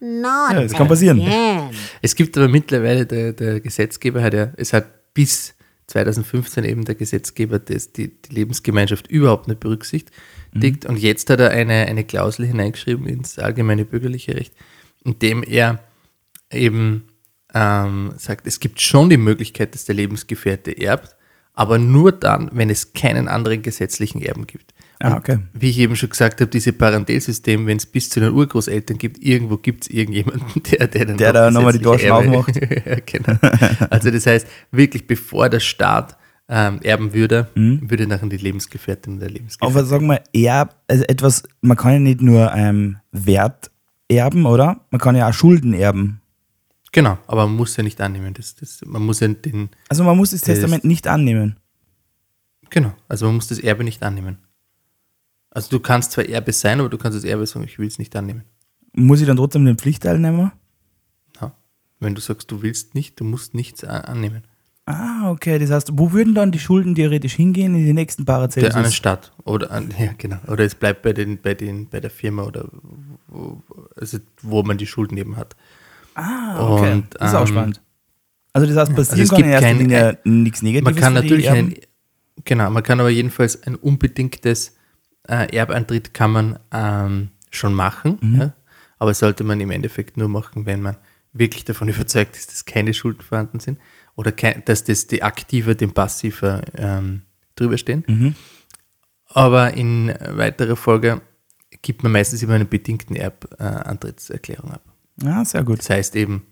Not 0.00 0.52
Ja, 0.52 0.62
das 0.62 0.72
kann 0.72 0.86
passieren. 0.86 1.20
again. 1.20 1.70
Es 2.02 2.14
gibt 2.14 2.36
aber 2.38 2.46
mittlerweile, 2.48 3.04
der, 3.04 3.32
der 3.32 3.60
Gesetzgeber 3.60 4.22
hat 4.22 4.34
ja, 4.34 4.52
es 4.56 4.72
hat 4.72 5.12
bis 5.12 5.54
2015 5.88 6.64
eben 6.64 6.84
der 6.84 6.94
Gesetzgeber 6.94 7.58
das, 7.58 7.92
die, 7.92 8.08
die 8.20 8.34
Lebensgemeinschaft 8.34 9.08
überhaupt 9.08 9.48
nicht 9.48 9.60
berücksichtigt. 9.60 10.12
Und 10.86 10.98
jetzt 10.98 11.28
hat 11.30 11.40
er 11.40 11.50
eine, 11.50 11.86
eine 11.86 12.04
Klausel 12.04 12.46
hineingeschrieben 12.46 13.06
ins 13.06 13.38
allgemeine 13.38 13.84
bürgerliche 13.84 14.36
Recht, 14.36 14.54
in 15.04 15.18
dem 15.18 15.42
er 15.42 15.82
eben 16.52 17.08
ähm, 17.54 18.12
sagt, 18.18 18.46
es 18.46 18.60
gibt 18.60 18.80
schon 18.80 19.08
die 19.08 19.16
Möglichkeit, 19.16 19.74
dass 19.74 19.86
der 19.86 19.94
Lebensgefährte 19.94 20.72
erbt, 20.72 21.16
aber 21.58 21.78
nur 21.78 22.12
dann, 22.12 22.50
wenn 22.52 22.70
es 22.70 22.92
keinen 22.92 23.26
anderen 23.26 23.62
gesetzlichen 23.62 24.22
Erben 24.22 24.46
gibt. 24.46 24.72
Ah, 25.00 25.16
okay. 25.16 25.38
Wie 25.52 25.70
ich 25.70 25.78
eben 25.80 25.96
schon 25.96 26.08
gesagt 26.10 26.40
habe, 26.40 26.48
diese 26.50 26.72
Parentelsystem, 26.72 27.66
wenn 27.66 27.78
es 27.78 27.86
bis 27.86 28.10
zu 28.10 28.20
den 28.20 28.32
Urgroßeltern 28.32 28.96
gibt, 28.96 29.18
irgendwo 29.22 29.56
gibt 29.56 29.84
es 29.84 29.90
irgendjemanden, 29.90 30.62
der, 30.70 30.86
der 30.86 31.04
dann 31.06 31.16
Der 31.16 31.32
da 31.32 31.50
nochmal 31.50 31.72
die 31.72 31.84
Erbe- 31.84 32.10
aufmacht. 32.12 32.54
ja, 32.56 32.96
genau. 33.06 33.38
Also 33.90 34.10
das 34.12 34.26
heißt, 34.26 34.46
wirklich 34.70 35.06
bevor 35.08 35.48
der 35.48 35.58
Staat 35.60 36.16
ähm, 36.48 36.78
erben 36.82 37.12
würde, 37.12 37.48
würde 37.54 38.06
nachher 38.06 38.28
die 38.28 38.36
Lebensgefährtin 38.36 39.14
oder 39.16 39.26
der 39.26 39.34
Lebensgefährte. 39.34 39.72
Mhm. 39.72 39.78
Aber 39.78 39.84
sag 39.86 40.00
mal, 40.00 40.20
Erb, 40.32 40.76
also 40.86 41.04
etwas, 41.04 41.42
man 41.60 41.76
kann 41.76 41.92
ja 41.94 41.98
nicht 41.98 42.22
nur 42.22 42.52
ähm, 42.54 42.98
Wert 43.10 43.70
erben, 44.08 44.46
oder? 44.46 44.80
Man 44.90 45.00
kann 45.00 45.16
ja 45.16 45.28
auch 45.28 45.34
Schulden 45.34 45.74
erben. 45.74 46.17
Genau, 46.98 47.16
aber 47.28 47.46
man 47.46 47.54
muss 47.54 47.76
ja 47.76 47.84
nicht 47.84 48.00
annehmen. 48.00 48.34
Das, 48.34 48.56
das, 48.56 48.80
man 48.84 49.06
muss 49.06 49.20
ja 49.20 49.28
den, 49.28 49.68
Also 49.88 50.02
man 50.02 50.16
muss 50.16 50.30
das 50.30 50.40
Das- 50.40 50.46
Testament 50.58 50.82
nicht 50.84 51.06
annehmen. 51.06 51.56
genau, 52.70 52.92
also 53.08 53.26
man 53.26 53.36
muss 53.36 53.46
das 53.46 53.60
Erbe 53.60 53.84
nicht 53.84 54.02
annehmen. 54.02 54.38
Also 55.50 55.70
du 55.70 55.78
kannst 55.78 56.10
zwar 56.10 56.24
Erbe 56.28 56.52
sein, 56.52 56.80
aber 56.80 56.88
du 56.88 56.98
kannst 56.98 57.16
das 57.16 57.22
Erbe 57.22 57.46
sagen, 57.46 57.64
ich 57.66 57.78
will 57.78 57.86
es 57.86 58.00
nicht 58.00 58.16
annehmen. 58.16 58.42
Muss 58.94 59.20
ich 59.20 59.28
dann 59.28 59.36
trotzdem 59.36 59.64
den 59.64 59.78
Pflichtteil 59.78 60.18
nehmen? 60.18 60.50
Ja. 61.40 61.52
Wenn 62.00 62.16
du 62.16 62.20
sagst, 62.20 62.50
du 62.50 62.62
willst 62.62 62.96
nicht, 62.96 63.20
du 63.20 63.24
musst 63.24 63.54
nichts 63.54 63.84
annehmen. 63.84 64.42
Ah, 64.86 65.30
okay. 65.30 65.60
Das 65.60 65.70
heißt, 65.70 65.90
wo 65.92 66.10
würden 66.10 66.34
dann 66.34 66.50
die 66.50 66.58
Schulden 66.58 66.96
theoretisch 66.96 67.34
hingehen? 67.34 67.76
In 67.76 67.84
die 67.86 67.92
nächsten 67.92 68.24
Der 68.24 68.34
einen 68.38 68.50
Paracelsus? 68.50 68.94
Staat 68.96 69.32
oder 69.44 69.70
an, 69.70 69.94
ja 70.00 70.14
genau 70.18 70.38
oder 70.48 70.64
es 70.64 70.74
bleibt 70.74 71.02
bei 71.02 71.12
den 71.12 71.40
bei 71.40 71.54
den 71.54 71.88
bei 71.88 72.00
der 72.00 72.10
Firma 72.10 72.42
oder 72.42 72.68
wo, 73.28 73.62
also 73.94 74.18
wo 74.42 74.64
man 74.64 74.78
die 74.78 74.86
Schulden 74.88 75.16
eben 75.16 75.36
hat. 75.36 75.54
Ah, 76.18 76.72
okay. 76.72 76.92
Und, 76.92 77.14
das 77.14 77.30
ist 77.30 77.34
auch 77.36 77.40
ähm, 77.42 77.46
spannend. 77.46 77.80
Also 78.52 78.66
das 78.66 78.76
heißt, 78.76 78.96
passieren 78.96 79.20
es 79.22 79.28
kann 79.30 79.36
gibt 79.36 79.46
in 79.46 79.52
erster 79.52 79.74
Linie 79.74 80.18
nichts 80.24 80.62
Negatives 80.62 80.92
Man 80.92 81.00
kann 81.00 81.14
natürlich 81.14 81.46
Erben. 81.46 81.58
ein, 81.68 81.74
genau, 82.44 82.70
man 82.70 82.82
kann 82.82 82.98
aber 83.00 83.10
jedenfalls 83.10 83.62
ein 83.62 83.76
unbedingtes 83.76 84.74
äh, 85.28 85.54
Erbantritt 85.56 86.14
kann 86.14 86.32
man 86.32 86.58
ähm, 86.72 87.28
schon 87.50 87.74
machen, 87.74 88.18
Mhm. 88.20 88.40
ja? 88.40 88.52
aber 88.98 89.14
sollte 89.14 89.44
man 89.44 89.60
im 89.60 89.70
Endeffekt 89.70 90.16
nur 90.16 90.28
machen, 90.28 90.66
wenn 90.66 90.82
man 90.82 90.96
wirklich 91.32 91.64
davon 91.64 91.88
überzeugt 91.94 92.36
ist, 92.36 92.50
dass 92.50 92.64
keine 92.64 92.94
Schulden 92.94 93.20
vorhanden 93.22 93.60
sind 93.60 93.78
oder 94.16 94.32
kein, 94.32 94.64
dass 94.64 94.82
das 94.84 95.06
die 95.06 95.22
Aktive 95.22 95.76
dem 95.76 95.92
Passiver 95.92 96.62
ähm, 96.76 97.22
drüber 97.54 97.78
stehen. 97.78 98.02
Mhm. 98.08 98.34
Aber 99.28 99.74
in 99.74 100.12
weiterer 100.30 100.74
Folge 100.74 101.20
gibt 101.82 102.02
man 102.02 102.10
meistens 102.12 102.42
immer 102.42 102.54
eine 102.54 102.64
bedingten 102.64 103.14
Erbantrittserklärung 103.14 104.72
ab. 104.72 104.82
Ja, 105.22 105.44
sehr 105.44 105.64
gut. 105.64 105.80
Das 105.80 105.90
heißt 105.90 106.16
eben, 106.16 106.46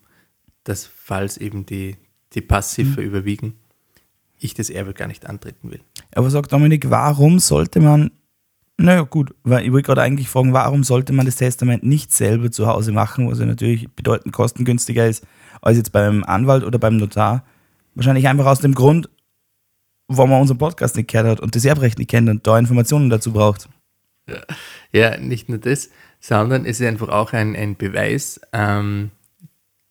dass 0.64 0.84
falls 0.86 1.36
eben 1.38 1.66
die, 1.66 1.96
die 2.32 2.40
Passive 2.40 3.00
Mhm. 3.00 3.06
überwiegen, 3.06 3.54
ich 4.38 4.54
das 4.54 4.70
Erbe 4.70 4.92
gar 4.92 5.06
nicht 5.06 5.26
antreten 5.26 5.70
will. 5.70 5.80
Aber 6.14 6.30
sag 6.30 6.48
Dominik, 6.48 6.90
warum 6.90 7.38
sollte 7.38 7.80
man, 7.80 8.10
naja 8.76 9.02
gut, 9.02 9.34
weil 9.44 9.64
ich 9.64 9.72
wollte 9.72 9.86
gerade 9.86 10.02
eigentlich 10.02 10.28
fragen, 10.28 10.52
warum 10.52 10.84
sollte 10.84 11.12
man 11.12 11.24
das 11.26 11.36
Testament 11.36 11.84
nicht 11.84 12.12
selber 12.12 12.50
zu 12.50 12.66
Hause 12.66 12.92
machen, 12.92 13.30
was 13.30 13.38
ja 13.38 13.46
natürlich 13.46 13.88
bedeutend 13.92 14.34
kostengünstiger 14.34 15.06
ist, 15.06 15.24
als 15.62 15.78
jetzt 15.78 15.92
beim 15.92 16.24
Anwalt 16.24 16.64
oder 16.64 16.78
beim 16.78 16.96
Notar. 16.96 17.44
Wahrscheinlich 17.94 18.28
einfach 18.28 18.46
aus 18.46 18.60
dem 18.60 18.74
Grund, 18.74 19.08
warum 20.08 20.30
man 20.30 20.40
unseren 20.42 20.58
Podcast 20.58 20.96
nicht 20.96 21.08
gehört 21.10 21.26
hat 21.28 21.40
und 21.40 21.54
das 21.54 21.64
Erbrecht 21.64 21.98
nicht 21.98 22.10
kennt 22.10 22.28
und 22.28 22.46
da 22.46 22.58
Informationen 22.58 23.08
dazu 23.08 23.32
braucht. 23.32 23.68
Ja, 24.92 25.16
nicht 25.18 25.48
nur 25.48 25.58
das, 25.58 25.88
sondern 26.20 26.64
es 26.64 26.80
ist 26.80 26.86
einfach 26.86 27.08
auch 27.08 27.32
ein, 27.32 27.54
ein 27.56 27.76
Beweis, 27.76 28.40
ähm, 28.52 29.10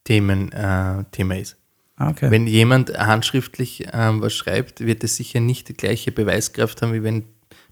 Themen, 0.04 0.52
äh, 0.52 1.04
Thema 1.12 1.38
ist. 1.38 1.58
Ah, 1.98 2.10
okay. 2.10 2.30
Wenn 2.30 2.46
jemand 2.46 2.98
handschriftlich 2.98 3.88
ähm, 3.94 4.22
was 4.22 4.34
schreibt, 4.34 4.82
wird 4.82 5.04
es 5.04 5.16
sicher 5.16 5.40
nicht 5.40 5.70
die 5.70 5.74
gleiche 5.74 6.12
Beweiskraft 6.12 6.82
haben, 6.82 6.94
wie 6.94 7.04
wenn 7.04 7.24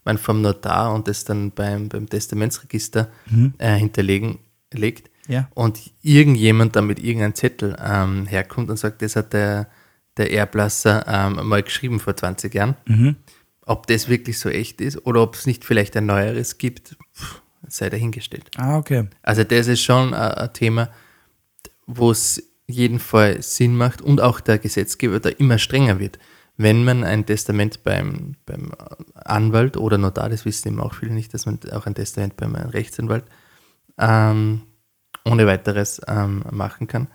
man 0.05 0.17
vom 0.17 0.41
Notar 0.41 0.93
und 0.93 1.07
das 1.07 1.25
dann 1.25 1.51
beim, 1.51 1.89
beim 1.89 2.09
Testamentsregister 2.09 3.09
äh, 3.57 3.75
hinterlegen 3.75 4.39
legt 4.73 5.09
ja. 5.27 5.49
und 5.53 5.79
irgendjemand 6.01 6.75
dann 6.75 6.87
mit 6.87 6.99
irgendeinem 6.99 7.35
Zettel 7.35 7.75
ähm, 7.83 8.25
herkommt 8.25 8.69
und 8.69 8.77
sagt, 8.77 9.01
das 9.01 9.15
hat 9.15 9.33
der, 9.33 9.67
der 10.17 10.31
Erblasser 10.31 11.05
ähm, 11.07 11.47
mal 11.47 11.63
geschrieben 11.63 11.99
vor 11.99 12.15
20 12.15 12.53
Jahren. 12.53 12.75
Mhm. 12.85 13.15
Ob 13.65 13.87
das 13.87 14.09
wirklich 14.09 14.39
so 14.39 14.49
echt 14.49 14.81
ist 14.81 15.05
oder 15.05 15.21
ob 15.21 15.35
es 15.35 15.45
nicht 15.45 15.63
vielleicht 15.63 15.95
ein 15.95 16.05
neueres 16.05 16.57
gibt, 16.57 16.97
pff, 17.15 17.41
sei 17.73 17.89
dahingestellt. 17.89 18.49
Ah, 18.57 18.77
okay. 18.77 19.07
Also 19.21 19.43
das 19.43 19.67
ist 19.67 19.81
schon 19.81 20.13
ein, 20.13 20.53
Thema, 20.53 20.89
wo 21.85 22.11
es 22.11 22.43
jeden 22.67 22.99
Fall 22.99 23.41
Sinn 23.41 23.75
macht 23.75 24.01
und 24.01 24.21
auch 24.21 24.39
der 24.39 24.59
Gesetzgeber 24.59 25.19
da 25.19 25.29
immer 25.29 25.57
strenger 25.57 25.99
wird. 25.99 26.19
Wenn 26.55 26.83
man 26.83 27.03
ein 27.03 27.25
Testament 27.25 27.83
beim, 27.83 28.35
beim 28.45 28.71
Anwalt 29.15 29.75
oder 29.75 29.97
Notar, 29.97 30.29
das 30.29 30.45
wissen 30.45 30.67
eben 30.69 30.81
auch 30.81 30.93
viele 30.93 31.13
nicht, 31.13 31.33
dass 31.33 31.45
man 31.45 31.59
auch 31.71 31.87
ein 31.87 31.95
Testament 31.95 32.37
beim 32.37 32.55
Rechtsanwalt 32.55 33.25
ähm, 33.97 34.61
ohne 35.25 35.47
weiteres 35.47 36.01
ähm, 36.07 36.43
machen 36.51 36.87
kann, 36.87 37.07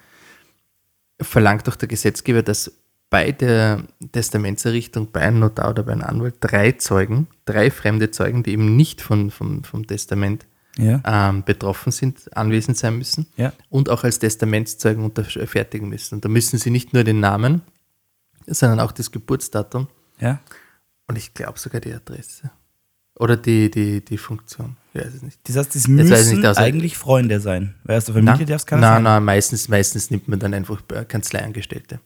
verlangt 1.20 1.68
doch 1.68 1.76
der 1.76 1.88
Gesetzgeber, 1.88 2.42
dass 2.42 2.72
bei 3.10 3.32
der 3.32 3.84
Testamentserrichtung 4.12 5.10
bei 5.12 5.20
einem 5.20 5.40
Notar 5.40 5.70
oder 5.70 5.82
bei 5.82 5.92
einem 5.92 6.02
Anwalt 6.02 6.36
drei 6.40 6.72
Zeugen, 6.72 7.26
drei 7.44 7.70
fremde 7.70 8.10
Zeugen, 8.10 8.42
die 8.42 8.52
eben 8.52 8.76
nicht 8.76 9.00
von, 9.00 9.30
von, 9.30 9.64
vom 9.64 9.86
Testament 9.86 10.46
Ja. 10.78 11.02
ähm, 11.04 11.42
betroffen 11.44 11.92
sind, 11.92 12.34
anwesend 12.36 12.76
sein 12.78 12.96
müssen 12.96 13.26
Ja. 13.36 13.52
und 13.68 13.90
auch 13.90 14.04
als 14.04 14.18
Testamentszeugen 14.20 15.04
unterfertigen 15.04 15.88
müssen. 15.88 16.14
Und 16.16 16.24
da 16.24 16.28
müssen 16.28 16.58
sie 16.58 16.70
nicht 16.70 16.94
nur 16.94 17.04
den 17.04 17.20
Namen, 17.20 17.62
sondern 18.46 18.80
auch 18.80 18.92
das 18.92 19.10
Geburtsdatum 19.10 19.88
Ja. 20.20 20.40
Und 21.06 21.16
ich 21.18 21.34
glaube 21.34 21.58
sogar 21.58 21.80
die 21.80 21.92
Adresse. 21.92 22.50
Oder 23.18 23.36
die, 23.36 23.70
die, 23.70 24.04
die 24.04 24.18
Funktion. 24.18 24.76
Ich 24.94 25.00
weiß 25.04 25.14
es 25.14 25.22
nicht. 25.22 25.40
Das 25.48 25.56
heißt, 25.56 25.74
ich 25.74 25.88
müssen 25.88 26.40
nicht, 26.40 26.58
eigentlich 26.58 26.96
Freunde 26.96 27.40
sein. 27.40 27.74
Weil 27.82 27.98
aus 27.98 28.04
der 28.04 28.14
Familie 28.14 28.46
darf 28.46 28.60
es 28.60 28.66
keiner 28.66 28.80
nein, 28.82 29.02
nein, 29.02 29.24
meistens, 29.24 29.68
meistens 29.68 30.10
nimmt 30.10 30.28
man 30.28 30.38
dann 30.38 30.54
einfach 30.54 30.80
Kanzleiangestellte. 31.08 31.98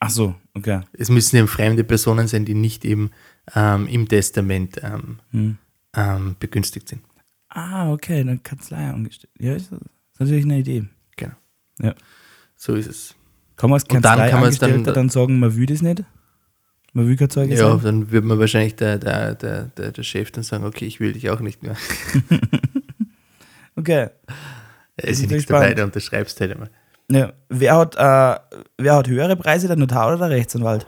Ach 0.00 0.10
so, 0.10 0.34
okay. 0.54 0.80
Es 0.94 1.10
müssen 1.10 1.36
eben 1.36 1.48
fremde 1.48 1.84
Personen 1.84 2.28
sein, 2.28 2.44
die 2.46 2.54
nicht 2.54 2.84
eben 2.84 3.10
ähm, 3.54 3.86
im 3.88 4.08
Testament 4.08 4.80
ähm, 4.82 5.18
Hm. 5.32 5.58
ähm, 5.94 6.36
begünstigt 6.40 6.88
sind. 6.88 7.02
Ah, 7.54 7.90
okay, 7.92 8.22
dann 8.24 8.42
Kanzlei 8.42 8.88
angestellt. 8.90 9.32
Ja, 9.38 9.54
ist, 9.54 9.70
ist 9.72 9.80
natürlich 10.20 10.44
eine 10.44 10.58
Idee. 10.58 10.84
Genau. 11.16 11.32
Ja. 11.80 11.94
So 12.56 12.74
ist 12.74 12.88
es. 12.88 13.14
Kann 13.56 13.70
man 13.70 13.74
als 13.80 13.84
Und 13.84 14.04
dann 14.04 14.28
kann 14.30 14.42
es 14.44 14.58
dann- 14.58 14.82
dann, 14.84 15.08
sagen, 15.08 15.38
man 15.38 15.54
will 15.56 15.66
das 15.66 15.80
nicht? 15.80 16.02
Man 16.92 17.06
will 17.08 17.16
kein 17.16 17.30
Zeuge 17.30 17.54
Ja, 17.54 17.70
sein? 17.72 17.80
dann 17.82 18.10
würde 18.10 18.26
man 18.26 18.38
wahrscheinlich 18.38 18.74
der, 18.76 18.98
der, 18.98 19.34
der, 19.34 19.64
der, 19.66 19.92
der 19.92 20.02
Chef 20.02 20.30
dann 20.32 20.42
sagen, 20.44 20.64
okay, 20.64 20.84
ich 20.84 20.98
will 21.00 21.12
dich 21.12 21.30
auch 21.30 21.40
nicht 21.40 21.62
mehr. 21.62 21.76
Okay. 23.76 24.08
Da 24.96 25.08
ist 25.08 25.20
ja 25.22 25.26
nichts 25.28 25.46
dabei, 25.46 25.60
spannend. 25.62 25.78
da 25.78 25.84
unterschreibst 25.84 26.40
halt 26.40 26.52
einmal. 26.52 26.70
Ja. 27.10 27.32
Wer, 27.48 27.76
hat, 27.76 27.96
äh, 27.96 28.58
wer 28.78 28.94
hat 28.94 29.08
höhere 29.08 29.36
Preise, 29.36 29.66
der 29.66 29.76
Notar 29.76 30.08
oder 30.08 30.28
der 30.28 30.36
Rechtsanwalt? 30.36 30.86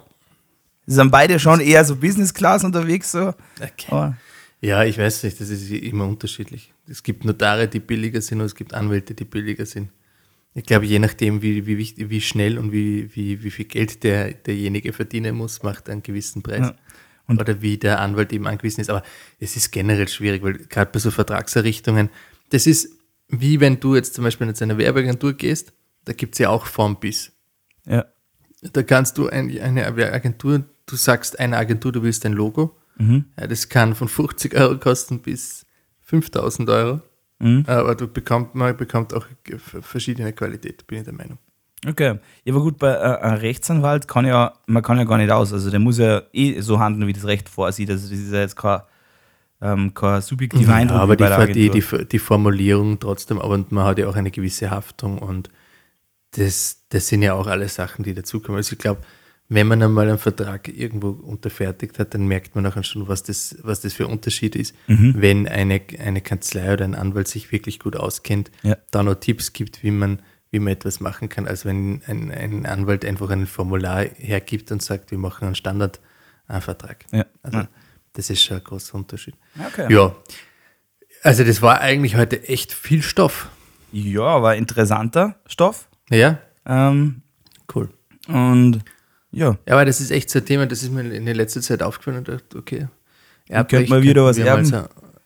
Sie 0.87 0.95
sind 0.95 1.11
beide 1.11 1.41
schon 1.41 1.59
eher 1.61 1.85
so 1.85 1.97
Business 1.97 2.33
Class 2.33 2.63
unterwegs, 2.63 3.11
so. 3.11 3.35
Okay. 3.61 3.87
Aber, 3.89 4.17
Ja, 4.67 4.83
ich 4.85 4.99
weiß 4.99 5.23
nicht, 5.23 5.41
das 5.41 5.49
ist 5.49 5.71
immer 5.71 6.07
unterschiedlich. 6.07 6.73
Es 6.89 7.05
gibt 7.05 7.25
Notare, 7.25 7.69
die 7.69 7.79
billiger 7.79 8.21
sind 8.21 8.41
und 8.41 8.47
es 8.47 8.57
gibt 8.57 8.75
Anwälte, 8.75 9.15
die 9.15 9.25
billiger 9.25 9.65
sind. 9.65 9.91
Ich 10.55 10.65
glaube, 10.65 10.87
je 10.87 10.99
nachdem, 10.99 11.41
wie, 11.41 11.67
wie, 11.67 11.79
wichtig, 11.79 12.11
wie 12.11 12.21
schnell 12.21 12.59
und 12.59 12.73
wie, 12.73 13.15
wie, 13.15 13.45
wie 13.45 13.51
viel 13.53 13.67
Geld 13.67 14.03
der, 14.03 14.33
derjenige 14.33 14.93
verdienen 14.93 15.37
muss, 15.37 15.63
macht 15.63 15.87
er 15.87 15.93
einen 15.93 16.03
gewissen 16.03 16.43
Preis. 16.43 16.73
Ja. 16.73 16.75
Oder 17.29 17.63
wie 17.63 17.79
der 17.79 18.01
Anwalt 18.01 18.33
eben 18.33 18.49
angewiesen 18.49 18.81
ist. 18.81 18.91
Aber 18.91 19.05
es 19.39 19.55
ist 19.55 19.71
generell 19.71 20.09
schwierig, 20.09 20.43
weil 20.43 20.55
gerade 20.55 20.91
bei 20.91 20.99
so 20.99 21.13
Vertragserrichtungen, 21.13 22.11
das 22.51 22.67
ist 22.67 22.97
wie 23.29 23.61
wenn 23.61 23.79
du 23.79 23.95
jetzt 23.95 24.15
zum 24.15 24.25
Beispiel 24.25 24.53
zu 24.55 24.65
einer 24.65 24.79
Werbeagentur 24.79 25.35
gehst, 25.35 25.73
da 26.05 26.13
gibt 26.13 26.35
es 26.35 26.39
ja 26.41 26.49
auch 26.49 26.67
vom 26.67 26.99
bis. 26.99 27.33
ja. 27.85 28.05
Da 28.73 28.83
kannst 28.83 29.19
du 29.19 29.29
ein, 29.29 29.57
eine 29.61 29.87
Agentur, 29.87 30.65
du 30.87 30.97
sagst 30.97 31.39
einer 31.39 31.59
Agentur, 31.59 31.93
du 31.93 32.03
willst 32.03 32.25
ein 32.27 32.33
Logo. 32.33 32.77
Mhm. 32.99 33.27
Ja, 33.39 33.47
das 33.47 33.69
kann 33.69 33.95
von 33.95 34.09
50 34.09 34.55
Euro 34.57 34.79
kosten 34.79 35.21
bis 35.21 35.67
5000 36.03 36.69
Euro. 36.71 37.01
Mhm. 37.39 37.65
Aber 37.67 37.95
du 37.95 38.09
bekommt, 38.09 38.55
man 38.55 38.77
bekommt 38.77 39.13
auch 39.13 39.27
verschiedene 39.83 40.33
Qualität, 40.33 40.87
bin 40.87 40.99
ich 40.99 41.05
der 41.05 41.13
Meinung. 41.13 41.39
Okay. 41.87 42.19
Ja, 42.45 42.55
aber 42.55 42.63
gut, 42.63 42.79
bei 42.79 42.93
äh, 42.93 43.19
einem 43.21 43.39
Rechtsanwalt 43.39 44.09
kann 44.09 44.27
ja, 44.27 44.55
man 44.67 44.83
kann 44.83 44.99
ja 44.99 45.05
gar 45.05 45.19
nicht 45.19 45.31
aus. 45.31 45.53
Also 45.53 45.71
der 45.71 45.81
muss 45.81 45.99
ja 45.99 46.23
eh 46.33 46.61
so 46.61 46.79
handeln, 46.81 47.07
wie 47.07 47.13
das 47.13 47.27
Recht 47.27 47.49
vorsieht. 47.49 47.91
Also 47.91 48.09
das 48.09 48.19
ist 48.19 48.33
ja 48.33 48.41
jetzt 48.41 48.57
kein, 48.57 48.81
ähm, 49.61 49.93
kein 49.93 50.23
subjektiver 50.23 50.75
Eindruck. 50.75 51.01
aber 51.01 51.17
die, 51.17 51.71
die, 51.71 51.81
die, 51.81 52.05
die 52.07 52.19
Formulierung 52.19 52.99
trotzdem, 52.99 53.41
aber 53.41 53.63
man 53.69 53.85
hat 53.85 53.99
ja 53.99 54.09
auch 54.09 54.17
eine 54.17 54.31
gewisse 54.31 54.71
Haftung 54.71 55.19
und 55.19 55.51
das, 56.33 56.85
das 56.89 57.09
sind 57.09 57.23
ja 57.23 57.35
auch 57.35 57.47
alle 57.47 57.69
Sachen, 57.69 58.05
die 58.05 58.15
dazukommen. 58.15 58.57
Also 58.57 58.73
ich 58.73 58.79
glaube, 58.79 59.01
wenn 59.49 59.67
man 59.69 59.83
einmal 59.83 60.09
einen 60.09 60.19
Vertrag 60.19 60.69
irgendwo 60.69 61.11
unterfertigt 61.11 61.99
hat, 61.99 62.15
dann 62.15 62.27
merkt 62.27 62.55
man 62.57 62.67
auch 62.67 62.83
schon, 62.83 63.07
was 63.09 63.23
das, 63.23 63.57
was 63.63 63.81
das 63.81 63.93
für 63.95 64.05
ein 64.07 64.11
Unterschied 64.11 64.57
ist, 64.57 64.75
Mhm. 64.89 65.15
wenn 65.19 65.49
eine, 65.49 65.81
eine 65.99 66.21
Kanzlei 66.21 66.73
oder 66.73 66.85
ein 66.85 66.95
Anwalt 66.97 67.29
sich 67.29 67.53
wirklich 67.53 67.79
gut 67.79 67.95
auskennt, 67.97 68.51
Ja. 68.63 68.77
da 68.91 69.03
noch 69.03 69.15
Tipps 69.17 69.53
gibt, 69.53 69.83
wie 69.85 69.93
man, 69.93 70.21
wie 70.51 70.59
man 70.59 70.73
etwas 70.73 70.99
machen 71.01 71.29
kann, 71.29 71.47
als 71.47 71.65
wenn 71.65 72.03
ein, 72.07 72.31
ein 72.33 72.67
Anwalt 72.67 73.05
einfach 73.05 73.31
ein 73.31 73.47
Formular 73.47 74.05
hergibt 74.05 74.73
und 74.73 74.83
sagt, 74.83 75.11
wir 75.13 75.19
machen 75.19 75.47
einen 75.47 75.55
Standardvertrag. 75.55 77.05
Ja. 77.13 77.27
Also 77.43 77.59
Ja. 77.59 77.69
das 78.15 78.31
ist 78.31 78.43
schon 78.43 78.57
ein 78.59 78.65
großer 78.65 78.95
Unterschied. 78.95 79.35
Okay. 79.69 79.93
Ja. 79.93 80.15
Also 81.23 81.45
das 81.45 81.63
war 81.63 81.81
eigentlich 81.81 82.17
heute 82.17 82.49
echt 82.49 82.73
viel 82.73 83.03
Stoff. 83.03 83.49
Ja, 83.93 84.23
aber 84.23 84.57
interessanter 84.57 85.37
Stoff. 85.47 85.89
Ja, 86.11 86.39
Ähm, 86.67 87.23
cool. 87.75 87.91
und 88.29 88.81
ja, 89.37 89.59
Ja, 89.67 89.75
aber 89.75 89.85
das 89.85 90.01
ist 90.01 90.11
echt 90.11 90.31
so 90.31 90.39
ein 90.39 90.47
Thema, 90.47 90.67
das 90.67 90.83
ist 90.83 90.91
mir 90.91 91.03
in 91.13 91.27
der 91.27 91.35
letzten 91.35 91.63
Zeit 91.63 91.83
aufgefallen 91.83 92.19
und 92.19 92.29
dachte, 92.29 92.59
okay. 92.59 92.89
könnte 93.65 93.91
man 93.91 94.03
wieder 94.03 94.25
was 94.25 94.39
mal 94.39 94.47
erben. 94.47 94.73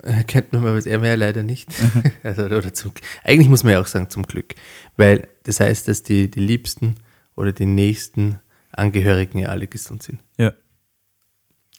Äh, 0.02 0.24
könnte 0.28 0.56
man 0.56 0.64
mal 0.64 0.76
was 0.76 0.86
erben, 0.86 1.04
ja 1.04 1.14
leider 1.14 1.42
nicht. 1.42 1.68
also, 2.22 2.44
oder 2.44 2.74
zum, 2.74 2.92
eigentlich 3.24 3.48
muss 3.48 3.64
man 3.64 3.74
ja 3.74 3.80
auch 3.80 3.86
sagen, 3.86 4.10
zum 4.10 4.24
Glück. 4.24 4.54
Weil 4.96 5.28
das 5.44 5.60
heißt, 5.60 5.88
dass 5.88 6.02
die, 6.02 6.30
die 6.30 6.40
Liebsten 6.40 6.96
oder 7.36 7.52
die 7.52 7.66
nächsten 7.66 8.40
Angehörigen 8.72 9.38
ja 9.38 9.48
alle 9.48 9.66
gesund 9.66 10.02
sind. 10.02 10.20
ja, 10.38 10.52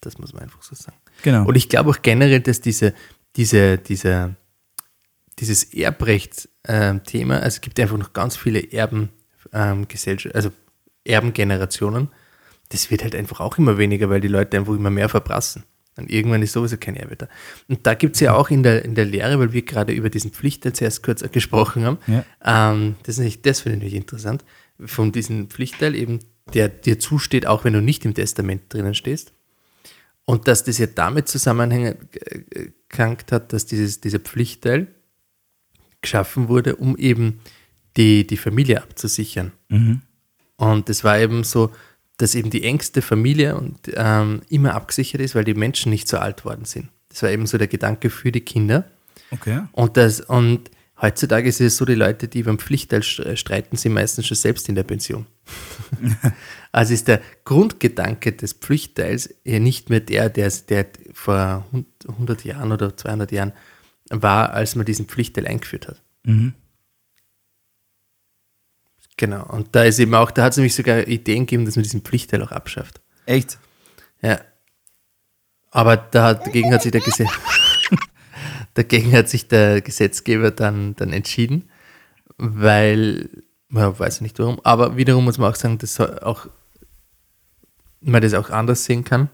Das 0.01 0.17
muss 0.17 0.33
man 0.33 0.43
einfach 0.43 0.63
so 0.63 0.75
sagen. 0.75 0.97
genau. 1.23 1.45
Und 1.45 1.55
ich 1.55 1.69
glaube 1.69 1.89
auch 1.89 2.01
generell, 2.01 2.41
dass 2.41 2.61
diese, 2.61 2.93
diese, 3.35 3.77
diese, 3.77 4.35
dieses 5.39 5.73
Erbrecht-Thema, 5.73 7.35
also 7.35 7.47
es 7.47 7.61
gibt 7.61 7.79
einfach 7.79 7.97
noch 7.97 8.13
ganz 8.13 8.35
viele 8.37 8.71
Erben, 8.71 9.09
ähm, 9.53 9.87
Gesellschaft, 9.87 10.35
also 10.35 10.51
Erbengenerationen, 11.03 12.09
das 12.71 12.91
wird 12.91 13.03
halt 13.03 13.15
einfach 13.15 13.39
auch 13.39 13.57
immer 13.57 13.77
weniger, 13.77 14.09
weil 14.09 14.21
die 14.21 14.27
Leute 14.27 14.57
einfach 14.57 14.73
immer 14.73 14.89
mehr 14.89 15.09
verprassen. 15.09 15.63
Und 15.97 16.09
irgendwann 16.09 16.41
ist 16.41 16.53
sowieso 16.53 16.77
kein 16.77 16.95
Erbe 16.95 17.17
da. 17.17 17.27
Und 17.67 17.85
da 17.85 17.93
gibt 17.95 18.15
es 18.15 18.21
ja 18.21 18.33
auch 18.33 18.49
in 18.49 18.63
der, 18.63 18.85
in 18.85 18.95
der 18.95 19.05
Lehre, 19.05 19.39
weil 19.39 19.51
wir 19.51 19.61
gerade 19.63 19.91
über 19.93 20.09
diesen 20.09 20.31
Pflichtteil 20.31 20.73
zuerst 20.73 21.03
kurz 21.03 21.23
gesprochen 21.31 21.83
haben, 21.83 21.97
Ja. 22.07 22.23
ähm, 22.71 22.95
das, 23.03 23.17
ist 23.17 23.45
das 23.45 23.61
finde 23.61 23.85
ich 23.85 23.93
interessant, 23.93 24.45
von 24.83 25.11
diesem 25.11 25.49
Pflichtteil 25.49 25.95
eben, 25.95 26.19
der 26.53 26.69
dir 26.69 26.97
zusteht, 26.97 27.45
auch 27.45 27.65
wenn 27.65 27.73
du 27.73 27.81
nicht 27.81 28.05
im 28.05 28.13
Testament 28.13 28.63
drinnen 28.69 28.95
stehst. 28.95 29.33
Und 30.25 30.47
dass 30.47 30.63
das 30.63 30.77
ja 30.77 30.87
damit 30.87 31.27
zusammenhängt 31.27 31.97
hat, 33.31 33.53
dass 33.53 33.65
dieses, 33.65 33.99
dieser 33.99 34.19
Pflichtteil 34.19 34.87
geschaffen 36.01 36.47
wurde, 36.47 36.77
um 36.77 36.97
eben 36.97 37.41
die, 37.97 38.25
die 38.25 38.37
Familie 38.37 38.81
abzusichern. 38.81 39.51
Mhm. 39.69 40.01
Und 40.55 40.89
das 40.89 41.03
war 41.03 41.19
eben 41.19 41.43
so, 41.43 41.71
dass 42.21 42.35
eben 42.35 42.49
die 42.49 42.63
engste 42.63 43.01
Familie 43.01 43.55
und, 43.55 43.79
ähm, 43.95 44.41
immer 44.49 44.75
abgesichert 44.75 45.21
ist, 45.21 45.35
weil 45.35 45.43
die 45.43 45.53
Menschen 45.53 45.89
nicht 45.89 46.07
so 46.07 46.17
alt 46.17 46.45
worden 46.45 46.65
sind. 46.65 46.89
Das 47.09 47.23
war 47.23 47.29
eben 47.29 47.45
so 47.47 47.57
der 47.57 47.67
Gedanke 47.67 48.09
für 48.09 48.31
die 48.31 48.41
Kinder. 48.41 48.85
Okay. 49.31 49.61
Und, 49.71 49.97
das, 49.97 50.21
und 50.21 50.69
heutzutage 51.01 51.49
ist 51.49 51.59
es 51.59 51.77
so, 51.77 51.85
die 51.85 51.95
Leute, 51.95 52.27
die 52.27 52.43
beim 52.43 52.59
Pflichtteil 52.59 53.01
st- 53.01 53.35
streiten, 53.35 53.75
sind 53.75 53.93
meistens 53.93 54.27
schon 54.27 54.37
selbst 54.37 54.69
in 54.69 54.75
der 54.75 54.83
Pension. 54.83 55.25
also 56.71 56.93
ist 56.93 57.07
der 57.07 57.21
Grundgedanke 57.43 58.33
des 58.33 58.53
Pflichtteils 58.53 59.33
ja 59.43 59.59
nicht 59.59 59.89
mehr 59.89 59.99
der, 59.99 60.29
der, 60.29 60.51
der 60.69 60.85
vor 61.13 61.65
100 62.07 62.45
Jahren 62.45 62.71
oder 62.71 62.95
200 62.95 63.31
Jahren 63.31 63.53
war, 64.09 64.53
als 64.53 64.75
man 64.75 64.85
diesen 64.85 65.07
Pflichtteil 65.07 65.47
eingeführt 65.47 65.87
hat. 65.87 66.01
Mhm. 66.23 66.53
Genau. 69.21 69.45
Und 69.45 69.75
da 69.75 69.83
ist 69.83 69.99
eben 69.99 70.15
auch, 70.15 70.31
da 70.31 70.41
hat 70.41 70.53
es 70.53 70.57
nämlich 70.57 70.73
sogar 70.73 71.07
Ideen 71.07 71.45
gegeben, 71.45 71.65
dass 71.65 71.75
man 71.75 71.83
diesen 71.83 72.01
Pflichtteil 72.01 72.41
auch 72.41 72.51
abschafft. 72.51 73.01
Echt? 73.27 73.59
Ja. 74.23 74.41
Aber 75.69 75.95
da 75.95 76.29
hat, 76.29 76.47
dagegen, 76.47 76.73
hat 76.73 76.81
sich 76.81 76.91
der 76.91 77.01
Gesetz, 77.01 77.29
dagegen 78.73 79.13
hat 79.13 79.29
sich 79.29 79.47
der 79.47 79.81
Gesetzgeber 79.81 80.49
dann, 80.49 80.95
dann 80.95 81.13
entschieden, 81.13 81.69
weil, 82.37 83.29
man 83.67 83.99
weiß 83.99 84.21
nicht 84.21 84.39
warum, 84.39 84.59
aber 84.63 84.97
wiederum 84.97 85.25
muss 85.25 85.37
man 85.37 85.51
auch 85.51 85.55
sagen, 85.55 85.77
dass 85.77 85.99
auch, 85.99 86.47
man 87.99 88.23
das 88.23 88.33
auch 88.33 88.49
anders 88.49 88.85
sehen 88.85 89.03
kann. 89.03 89.29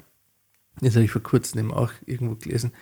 Das 0.81 0.95
habe 0.95 1.05
ich 1.05 1.11
vor 1.11 1.23
kurzem 1.23 1.61
eben 1.61 1.73
auch 1.73 1.93
irgendwo 2.05 2.35
gelesen, 2.35 2.73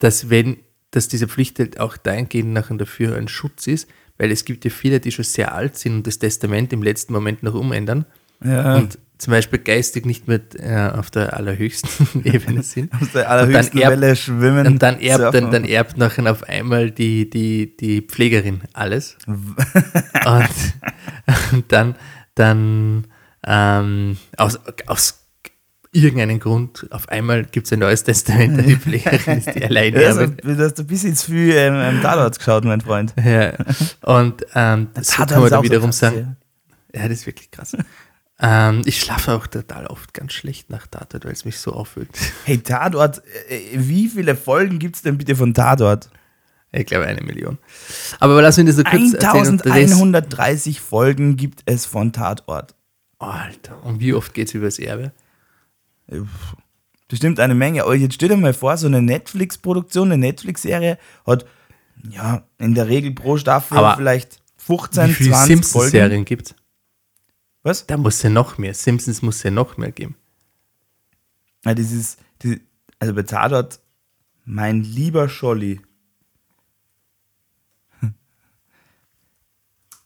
dass 0.00 0.30
wenn, 0.30 0.56
dass 0.90 1.06
dieser 1.06 1.28
Pflichtteil 1.28 1.78
auch 1.78 1.96
dahingehend 1.96 2.52
nachher 2.52 2.76
dafür 2.76 3.14
ein 3.14 3.28
Schutz 3.28 3.68
ist, 3.68 3.88
weil 4.18 4.30
es 4.32 4.44
gibt 4.44 4.64
ja 4.64 4.70
viele, 4.70 5.00
die 5.00 5.12
schon 5.12 5.24
sehr 5.24 5.54
alt 5.54 5.76
sind 5.78 5.94
und 5.96 6.06
das 6.06 6.18
Testament 6.18 6.72
im 6.72 6.82
letzten 6.82 7.12
Moment 7.12 7.42
noch 7.42 7.54
umändern 7.54 8.04
Ja. 8.44 8.76
und 8.76 8.98
zum 9.18 9.32
Beispiel 9.32 9.58
geistig 9.58 10.06
nicht 10.06 10.28
mehr 10.28 10.40
äh, 10.60 10.96
auf 10.96 11.10
der 11.10 11.34
allerhöchsten 11.36 12.24
Ebene 12.24 12.62
sind. 12.62 12.92
Aus 13.02 13.10
der 13.12 13.28
allerhöchsten 13.28 13.78
Und 13.78 13.82
dann 13.82 13.90
erbt- 13.92 14.00
Welle 14.02 14.16
schwimmen. 14.16 14.66
Und 14.68 14.82
dann 14.82 15.00
erbt, 15.00 15.34
dann, 15.34 15.50
dann 15.50 15.64
erbt 15.64 15.96
nachher 15.96 16.30
auf 16.30 16.44
einmal 16.44 16.92
die, 16.92 17.28
die, 17.28 17.76
die 17.76 18.00
Pflegerin 18.02 18.60
alles. 18.74 19.18
und, 19.26 20.48
und 21.52 21.64
dann, 21.72 21.96
dann 22.36 23.06
ähm, 23.44 24.16
aus, 24.36 24.60
aus 24.86 25.24
irgendeinem 25.92 26.38
Grund, 26.40 26.86
auf 26.90 27.08
einmal 27.08 27.44
gibt 27.44 27.66
es 27.66 27.72
ein 27.72 27.78
neues 27.78 28.02
Testament, 28.04 28.58
und 28.58 28.66
die 28.66 28.76
Pflegerin 28.76 29.38
ist 29.38 29.54
die 29.54 29.60
Ja, 29.60 29.66
Alleinerbe. 29.68 30.06
also, 30.06 30.26
du 30.26 30.58
hast 30.64 30.78
ein 30.80 30.86
bisschen 30.86 31.14
zu 31.16 31.30
viel 31.32 31.52
ähm, 31.54 32.00
Tatort 32.02 32.38
geschaut, 32.38 32.64
mein 32.64 32.80
Freund. 32.80 33.14
Ja. 33.22 33.52
Und 34.02 34.44
ähm, 34.54 34.88
so 35.00 35.02
Tatort 35.02 35.28
kann 35.30 35.40
man 35.40 35.50
dann 35.50 35.58
auch 35.58 35.64
so 35.64 35.70
wiederum 35.70 35.90
krass, 35.90 35.98
sagen, 35.98 36.36
ja, 36.94 37.02
das 37.08 37.18
ist 37.20 37.26
wirklich 37.26 37.50
krass. 37.50 37.76
ähm, 38.40 38.82
ich 38.84 39.00
schlafe 39.00 39.32
auch 39.34 39.46
total 39.46 39.86
oft 39.86 40.14
ganz 40.14 40.32
schlecht 40.32 40.70
nach 40.70 40.86
Tatort, 40.86 41.24
weil 41.24 41.32
es 41.32 41.44
mich 41.44 41.58
so 41.58 41.72
auffühlt. 41.72 42.08
Hey, 42.44 42.58
Tatort, 42.58 43.22
äh, 43.48 43.60
wie 43.74 44.08
viele 44.08 44.36
Folgen 44.36 44.78
gibt 44.78 44.96
es 44.96 45.02
denn 45.02 45.18
bitte 45.18 45.34
von 45.36 45.54
Tatort? 45.54 46.08
Ich 46.70 46.84
glaube 46.84 47.06
eine 47.06 47.22
Million. 47.22 47.56
Aber 48.20 48.42
lass 48.42 48.58
mich 48.58 48.66
das 48.66 48.76
so 48.76 48.84
kurz 48.84 49.14
erzählen. 49.14 49.48
und 49.48 49.64
das- 49.64 49.72
1130 49.72 50.80
Folgen 50.80 51.36
gibt 51.38 51.62
es 51.64 51.86
von 51.86 52.12
Tatort. 52.12 52.74
Alter, 53.18 53.82
und 53.84 54.00
wie 54.00 54.12
oft 54.12 54.34
geht 54.34 54.48
es 54.48 54.54
über 54.54 54.66
das 54.66 54.78
Erbe? 54.78 55.12
Bestimmt 57.08 57.40
eine 57.40 57.54
Menge. 57.54 57.82
Aber 57.84 57.94
jetzt 57.94 58.14
stell 58.14 58.28
dir 58.28 58.36
mal 58.36 58.54
vor, 58.54 58.76
so 58.76 58.86
eine 58.86 59.00
Netflix-Produktion, 59.02 60.12
eine 60.12 60.18
Netflix-Serie 60.18 60.98
hat 61.26 61.46
ja 62.10 62.46
in 62.58 62.74
der 62.74 62.88
Regel 62.88 63.12
pro 63.12 63.36
Staffel 63.38 63.78
Aber 63.78 63.96
vielleicht 63.96 64.40
15, 64.58 65.08
Wie 65.08 65.14
viele 65.14 65.30
20 65.30 65.46
Folgen. 65.48 65.62
Simpsons-Serien 65.62 66.24
gibt 66.24 66.54
Was? 67.62 67.86
Da 67.86 67.96
muss 67.96 68.22
ja 68.22 68.30
noch 68.30 68.58
mehr. 68.58 68.74
Simpsons 68.74 69.22
muss 69.22 69.42
ja 69.42 69.50
noch 69.50 69.78
mehr 69.78 69.92
geben. 69.92 70.16
Ja, 71.64 71.74
dieses, 71.74 72.18
die, 72.42 72.60
also 72.98 73.14
bei 73.14 73.22
Tatort, 73.22 73.80
mein 74.44 74.82
lieber 74.82 75.28
Scholli. 75.28 75.80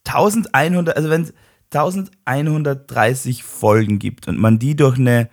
1100, 0.04 0.96
also 0.96 1.10
wenn 1.10 1.22
es 1.22 1.34
1130 1.74 3.42
Folgen 3.42 3.98
gibt 3.98 4.28
und 4.28 4.38
man 4.38 4.58
die 4.58 4.76
durch 4.76 4.98
eine 4.98 5.30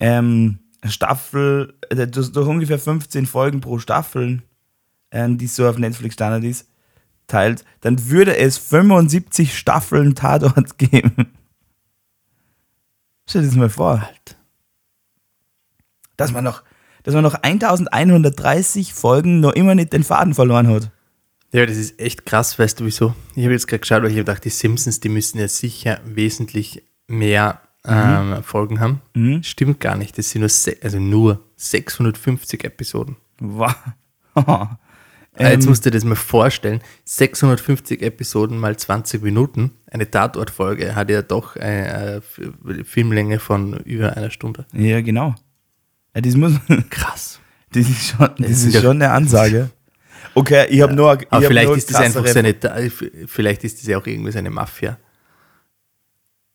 ähm, 0.00 0.58
Staffel, 0.84 1.74
äh, 1.90 2.06
durch, 2.06 2.32
durch 2.32 2.46
ungefähr 2.48 2.78
15 2.78 3.26
Folgen 3.26 3.60
pro 3.60 3.78
Staffel, 3.78 4.42
ähm, 5.10 5.38
die 5.38 5.46
so 5.46 5.68
auf 5.68 5.78
Netflix 5.78 6.14
Standard 6.14 6.44
ist, 6.44 6.68
teilt, 7.26 7.64
dann 7.80 8.08
würde 8.08 8.36
es 8.36 8.58
75 8.58 9.56
Staffeln 9.56 10.14
Tatort 10.14 10.78
geben. 10.78 11.32
Stell 13.28 13.42
dir 13.42 13.48
das 13.48 13.56
mal 13.56 13.68
vor 13.68 14.02
Alt. 14.02 14.36
dass 16.16 16.32
man 16.32 16.44
noch, 16.44 16.62
dass 17.02 17.14
man 17.14 17.22
noch 17.22 17.34
1130 17.34 18.94
Folgen 18.94 19.40
noch 19.40 19.52
immer 19.52 19.74
nicht 19.74 19.92
den 19.92 20.04
Faden 20.04 20.34
verloren 20.34 20.68
hat. 20.68 20.90
Ja, 21.52 21.64
das 21.64 21.76
ist 21.76 21.98
echt 21.98 22.26
krass, 22.26 22.58
weißt 22.58 22.80
du 22.80 22.84
wieso? 22.84 23.14
Ich 23.34 23.44
habe 23.44 23.52
jetzt 23.52 23.66
gerade 23.68 23.80
geschaut, 23.80 24.02
weil 24.02 24.10
ich 24.10 24.16
habe 24.16 24.24
gedacht, 24.24 24.44
die 24.44 24.50
Simpsons, 24.50 25.00
die 25.00 25.08
müssen 25.08 25.38
ja 25.38 25.48
sicher 25.48 26.00
wesentlich 26.04 26.82
mehr 27.06 27.60
ähm, 27.88 28.42
Folgen 28.42 28.80
haben. 28.80 29.00
Mhm. 29.14 29.42
Stimmt 29.42 29.80
gar 29.80 29.96
nicht. 29.96 30.16
Das 30.18 30.30
sind 30.30 30.40
nur, 30.42 30.50
also 30.82 30.98
nur 30.98 31.44
650 31.56 32.64
Episoden. 32.64 33.16
Wow. 33.40 33.74
Äh, 34.34 34.42
Jetzt 35.52 35.64
Ähm, 35.64 35.68
musst 35.70 35.86
du 35.86 35.90
dir 35.90 35.96
das 35.98 36.04
mal 36.04 36.16
vorstellen. 36.16 36.80
650 37.04 38.02
Episoden 38.02 38.58
mal 38.58 38.76
20 38.76 39.22
Minuten. 39.22 39.70
Eine 39.90 40.10
Tatortfolge 40.10 40.94
hat 40.96 41.10
ja 41.10 41.22
doch 41.22 41.56
eine 41.56 42.20
äh, 42.38 42.84
Filmlänge 42.84 43.38
von 43.38 43.74
über 43.84 44.16
einer 44.16 44.30
Stunde. 44.30 44.66
ja, 44.72 45.00
genau. 45.00 45.34
Ja, 46.14 46.22
das, 46.22 46.34
muss, 46.34 46.52
Krass. 46.90 47.38
das 47.72 47.88
ist 47.88 48.08
schon, 48.08 48.30
das 48.38 48.50
ist 48.64 48.74
ja- 48.74 48.80
schon 48.80 49.00
eine 49.02 49.10
Ansage. 49.12 49.70
Okay, 50.34 50.66
ich 50.70 50.80
habe 50.82 50.94
nur. 50.94 51.20
Ich 51.20 51.26
Aber 51.30 51.42
hab 51.42 51.48
vielleicht 51.48 51.68
nur 51.68 51.76
ist 51.76 51.90
das 51.90 51.96
einfach 52.00 52.26
seine, 52.26 52.54
vielleicht 53.26 53.64
ist 53.64 53.78
das 53.80 53.86
ja 53.86 53.98
auch 53.98 54.06
irgendwie 54.06 54.30
seine 54.32 54.50
Mafia. 54.50 54.98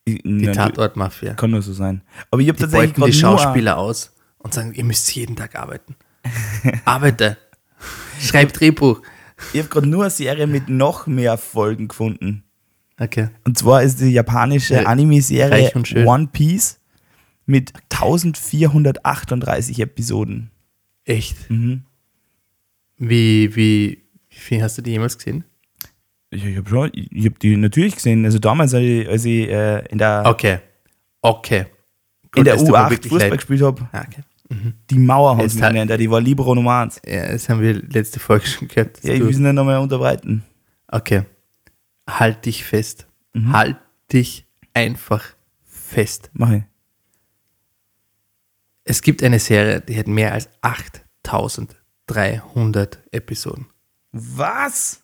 Die 0.08 0.52
Tatortmafia. 0.52 1.34
Kann 1.36 1.52
nur 1.52 1.62
so 1.62 1.72
sein. 1.74 2.02
Aber 2.30 2.42
ich 2.42 2.50
habe 2.50 2.58
Die 2.58 2.64
tatsächlich 2.64 2.94
beuten 2.94 3.12
die. 3.12 3.18
Schauspieler 3.18 3.78
aus 3.78 4.14
und 4.38 4.54
sagen, 4.54 4.74
ihr 4.74 4.84
müsst 4.84 5.14
jeden 5.16 5.36
Tag 5.36 5.56
arbeiten. 5.56 5.96
Arbeite. 6.86 7.38
Schreib 8.20 8.54
Drehbuch. 8.54 9.02
Ich 9.54 9.60
habe 9.60 9.70
gerade 9.70 9.88
nur 9.88 10.04
eine 10.04 10.10
Serie 10.12 10.48
mit 10.48 10.70
noch 10.70 11.08
mehr 11.08 11.38
Folgen 11.38 11.88
gefunden. 11.88 12.44
Okay. 13.00 13.30
Und 13.44 13.58
zwar 13.58 13.82
ist 13.84 14.00
die 14.00 14.12
japanische 14.12 14.76
Äh, 14.82 14.86
Anime-Serie. 14.86 15.72
One 16.06 16.28
Piece 16.32 16.80
mit 17.46 17.74
1438 17.90 19.80
Episoden. 19.80 20.52
Echt? 21.06 21.50
Mhm. 21.50 21.84
Wie, 22.98 23.56
wie, 23.56 24.04
wie 24.30 24.36
viel 24.38 24.62
hast 24.64 24.78
du 24.78 24.82
die 24.82 24.92
jemals 24.92 25.18
gesehen? 25.18 25.44
Ich, 26.34 26.46
ich 26.46 26.58
habe 26.58 26.70
schon, 26.70 26.90
ich 26.94 27.26
habe 27.26 27.38
die 27.40 27.56
natürlich 27.58 27.96
gesehen. 27.96 28.26
Also 28.26 28.40
damals, 28.40 28.74
als 28.74 28.84
ich, 28.84 29.08
als 29.08 29.24
ich 29.26 29.48
äh, 29.50 29.86
in 29.88 29.98
der, 29.98 30.24
Okay. 30.26 30.60
Okay. 31.22 31.66
Gut, 32.32 32.38
in 32.40 32.44
der 32.46 32.56
es 32.56 32.62
tut 32.64 32.72
mir 32.72 32.78
U8 32.80 32.90
wirklich 32.90 33.12
Fußball 33.12 33.30
leid. 33.30 33.38
gespielt 33.40 33.62
habe, 33.62 33.88
Ah, 33.92 34.04
okay. 34.08 34.24
die 34.90 34.98
Mauer 35.00 35.38
haben 35.38 35.48
sie 35.50 35.60
genannt, 35.60 35.92
die 36.00 36.10
war 36.12 36.20
Libero 36.20 36.54
Nummer 36.56 36.80
1. 36.82 37.02
Ja, 37.06 37.32
das 37.32 37.48
haben 37.50 37.62
wir 37.62 37.76
letzte 37.82 38.20
Folge 38.20 38.46
schon 38.48 38.68
gehört. 38.68 39.02
Ja, 39.04 39.14
ich 39.14 39.22
will 39.22 39.30
es 39.30 39.38
nicht 39.38 39.54
nochmal 39.54 39.80
unterbreiten. 39.80 40.44
okay. 40.88 41.24
Halt 42.10 42.46
dich 42.46 42.66
fest. 42.66 43.08
Mhm. 43.34 43.54
Halt 43.54 43.78
dich 44.12 44.46
einfach 44.74 45.24
fest. 45.64 46.30
Mach 46.34 46.52
ich. 46.52 46.64
Es 48.84 49.02
gibt 49.02 49.24
eine 49.24 49.40
Serie, 49.40 49.80
die 49.80 49.98
hat 49.98 50.08
mehr 50.08 50.34
als 50.34 50.50
8300 50.62 53.00
Episoden. 53.12 53.68
Was? 54.12 55.03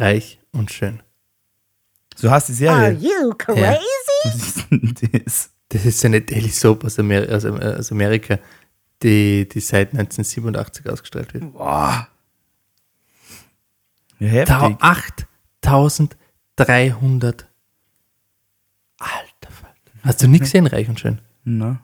Reich 0.00 0.38
und 0.52 0.70
schön. 0.72 1.02
So 2.16 2.30
heißt 2.30 2.48
die 2.50 2.68
Are 2.68 2.94
Serie. 2.96 2.98
you 3.22 3.30
crazy? 3.34 3.78
Was 4.24 4.34
ist 4.36 4.70
denn 4.70 4.94
das? 5.24 5.50
Das 5.70 5.84
ist 5.84 6.04
eine 6.04 6.20
Daily 6.20 6.48
Soap 6.50 6.84
aus, 6.84 6.98
Amer 6.98 7.26
aus, 7.30 7.44
Am- 7.44 7.58
aus 7.60 7.90
Amerika, 7.90 8.38
die, 9.02 9.48
die 9.48 9.60
seit 9.60 9.88
1987 9.92 10.88
ausgestrahlt 10.88 11.34
wird. 11.34 11.52
Boah. 11.52 12.06
Ja, 14.20 14.28
heftig. 14.28 14.56
8300. 15.62 17.48
Alter 18.98 19.50
Falter. 19.50 19.74
Hast 20.02 20.22
du 20.22 20.28
nie 20.28 20.38
gesehen, 20.38 20.66
Reich 20.66 20.88
und 20.88 21.00
Schön? 21.00 21.20
Na, 21.44 21.82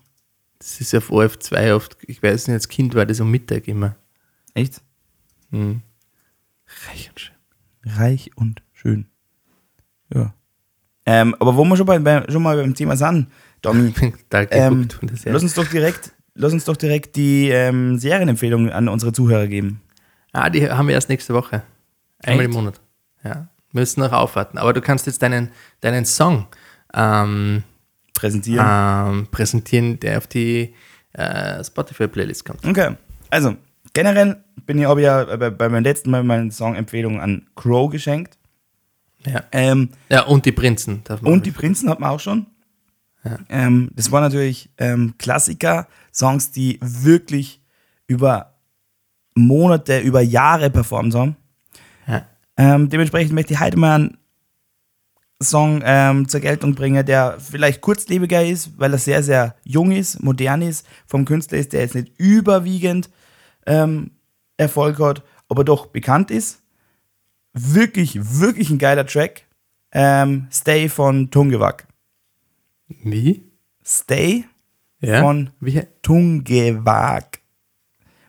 Das 0.59 0.81
ist 0.81 0.95
auf 0.95 1.11
OF2 1.11 1.75
oft, 1.75 1.97
ich 2.07 2.23
weiß 2.23 2.47
nicht, 2.47 2.55
als 2.55 2.69
Kind 2.69 2.95
war 2.95 3.05
das 3.07 3.21
um 3.21 3.31
Mittag 3.31 3.67
immer. 3.69 3.97
echt? 4.55 4.81
Hm. 5.51 5.83
Reich 6.89 7.11
und 7.11 7.19
Schön. 7.21 7.35
Reich 7.97 8.31
und 8.37 8.63
schön. 8.73 9.07
Ja. 10.13 10.35
Ähm, 11.07 11.35
aber 11.39 11.57
wo 11.57 11.65
wir 11.65 11.77
schon, 11.77 11.87
bei, 11.87 11.99
bei, 11.99 12.25
schon 12.29 12.43
mal 12.43 12.57
beim 12.57 12.75
Thema 12.75 12.97
sind, 12.97 13.29
Domi, 13.63 13.93
ähm, 14.51 14.89
lass 15.25 15.43
uns 15.43 15.55
doch 15.55 15.67
direkt, 15.67 16.13
lass 16.35 16.53
uns 16.53 16.65
doch 16.65 16.77
direkt 16.77 17.17
die 17.17 17.49
ähm, 17.49 17.99
Serienempfehlung 17.99 18.71
an 18.71 18.89
unsere 18.89 19.13
Zuhörer 19.13 19.47
geben. 19.47 19.81
Ah, 20.33 20.51
die 20.51 20.71
haben 20.71 20.89
wir 20.89 20.95
erst 20.95 21.09
nächste 21.09 21.35
Woche. 21.35 21.63
Einmal 22.23 22.45
Echt? 22.45 22.55
im 22.55 22.61
Monat. 22.61 22.81
Ja. 23.25 23.49
Müssen 23.73 24.01
noch 24.01 24.13
aufwarten. 24.13 24.59
Aber 24.59 24.73
du 24.73 24.81
kannst 24.81 25.07
jetzt 25.07 25.23
deinen, 25.23 25.51
deinen 25.81 26.05
Song 26.05 26.47
ähm, 26.95 27.63
Präsentieren. 28.15 28.67
ähm, 28.69 29.27
präsentieren, 29.31 30.01
der 30.01 30.19
auf 30.19 30.27
die 30.27 30.75
äh, 31.13 31.65
Spotify-Playlist 31.65 32.45
kommt. 32.45 32.65
Okay, 32.65 32.97
also 33.31 33.57
generell 33.93 34.45
bin 34.71 34.79
ich 34.79 34.85
habe 34.85 35.03
ja 35.03 35.25
bei, 35.25 35.51
bei 35.51 35.69
meinem 35.69 35.83
letzten 35.83 36.13
Mal 36.13 36.23
meine 36.23 36.53
Songempfehlung 36.53 37.21
an 37.21 37.49
Crow 37.57 37.91
geschenkt. 37.91 38.39
Ja. 39.27 39.43
Ähm, 39.51 39.89
ja, 40.09 40.23
und 40.23 40.47
die 40.47 40.53
Prinzen. 40.53 41.03
Darf 41.03 41.23
man 41.23 41.33
und 41.33 41.45
die 41.45 41.51
Prinzen 41.51 41.91
hat 41.91 41.99
man 41.99 42.11
auch 42.11 42.21
schon. 42.21 42.47
Ähm, 43.49 43.91
das 43.97 44.13
waren 44.13 44.23
natürlich 44.23 44.71
ähm, 44.79 45.15
Klassiker, 45.19 45.89
Songs, 46.15 46.53
die 46.53 46.79
wirklich 46.81 47.61
über 48.07 48.61
Monate, 49.35 49.99
über 49.99 50.21
Jahre 50.21 50.71
performt 50.71 51.17
haben. 51.17 51.35
Ja. 52.07 52.27
Ähm, 52.57 52.89
dementsprechend 52.91 53.33
möchte 53.33 53.55
ich 53.55 53.61
heute 53.61 53.77
mal 53.77 53.97
einen 53.97 54.19
Song 55.43 55.83
ähm, 55.85 56.29
zur 56.29 56.39
Geltung 56.39 56.77
bringen, 56.77 57.05
der 57.05 57.39
vielleicht 57.41 57.81
kurzlebiger 57.81 58.45
ist, 58.45 58.79
weil 58.79 58.93
er 58.93 58.99
sehr, 58.99 59.25
sehr 59.25 59.57
jung 59.65 59.91
ist, 59.91 60.23
modern 60.23 60.63
ist, 60.63 60.87
vom 61.09 61.25
Künstler 61.25 61.59
ist, 61.59 61.73
der 61.73 61.81
jetzt 61.81 61.97
nicht 61.97 62.13
überwiegend 62.19 63.11
ähm, 63.67 64.13
Erfolg 64.61 64.99
hat, 65.01 65.23
aber 65.49 65.65
doch 65.65 65.87
bekannt 65.87 66.31
ist. 66.31 66.63
Wirklich, 67.53 68.39
wirklich 68.41 68.71
ein 68.71 68.79
geiler 68.79 69.07
Track. 69.07 69.47
Ähm, 69.93 70.47
Stay 70.53 70.89
von 70.89 71.31
Tungewag. 71.31 71.87
Wie? 72.89 73.43
Stay 73.85 74.45
Ja. 75.01 75.23
von 75.23 75.51
Wie? 75.61 75.83
Tungewag. 76.03 77.41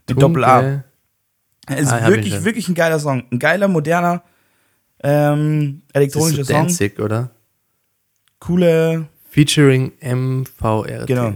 Mit 0.10 0.22
Doppel 0.22 0.44
A. 0.44 0.84
Es 1.68 1.82
ist 1.82 1.88
Ah, 1.92 2.02
hab 2.02 2.10
ich 2.10 2.16
wirklich, 2.16 2.44
wirklich 2.44 2.68
ein 2.70 2.76
geiler 2.76 3.00
Song. 3.00 3.24
Ein 3.32 3.40
geiler, 3.40 3.68
moderner, 3.68 4.24
ähm, 5.04 5.84
ist 5.88 5.96
elektronischer 5.96 6.44
so 6.44 6.54
Song. 6.54 6.62
Danzig, 6.64 7.00
oder? 7.00 7.30
Coole. 8.40 9.08
Featuring 9.30 9.94
MVRT. 10.02 11.08
Genau. 11.08 11.34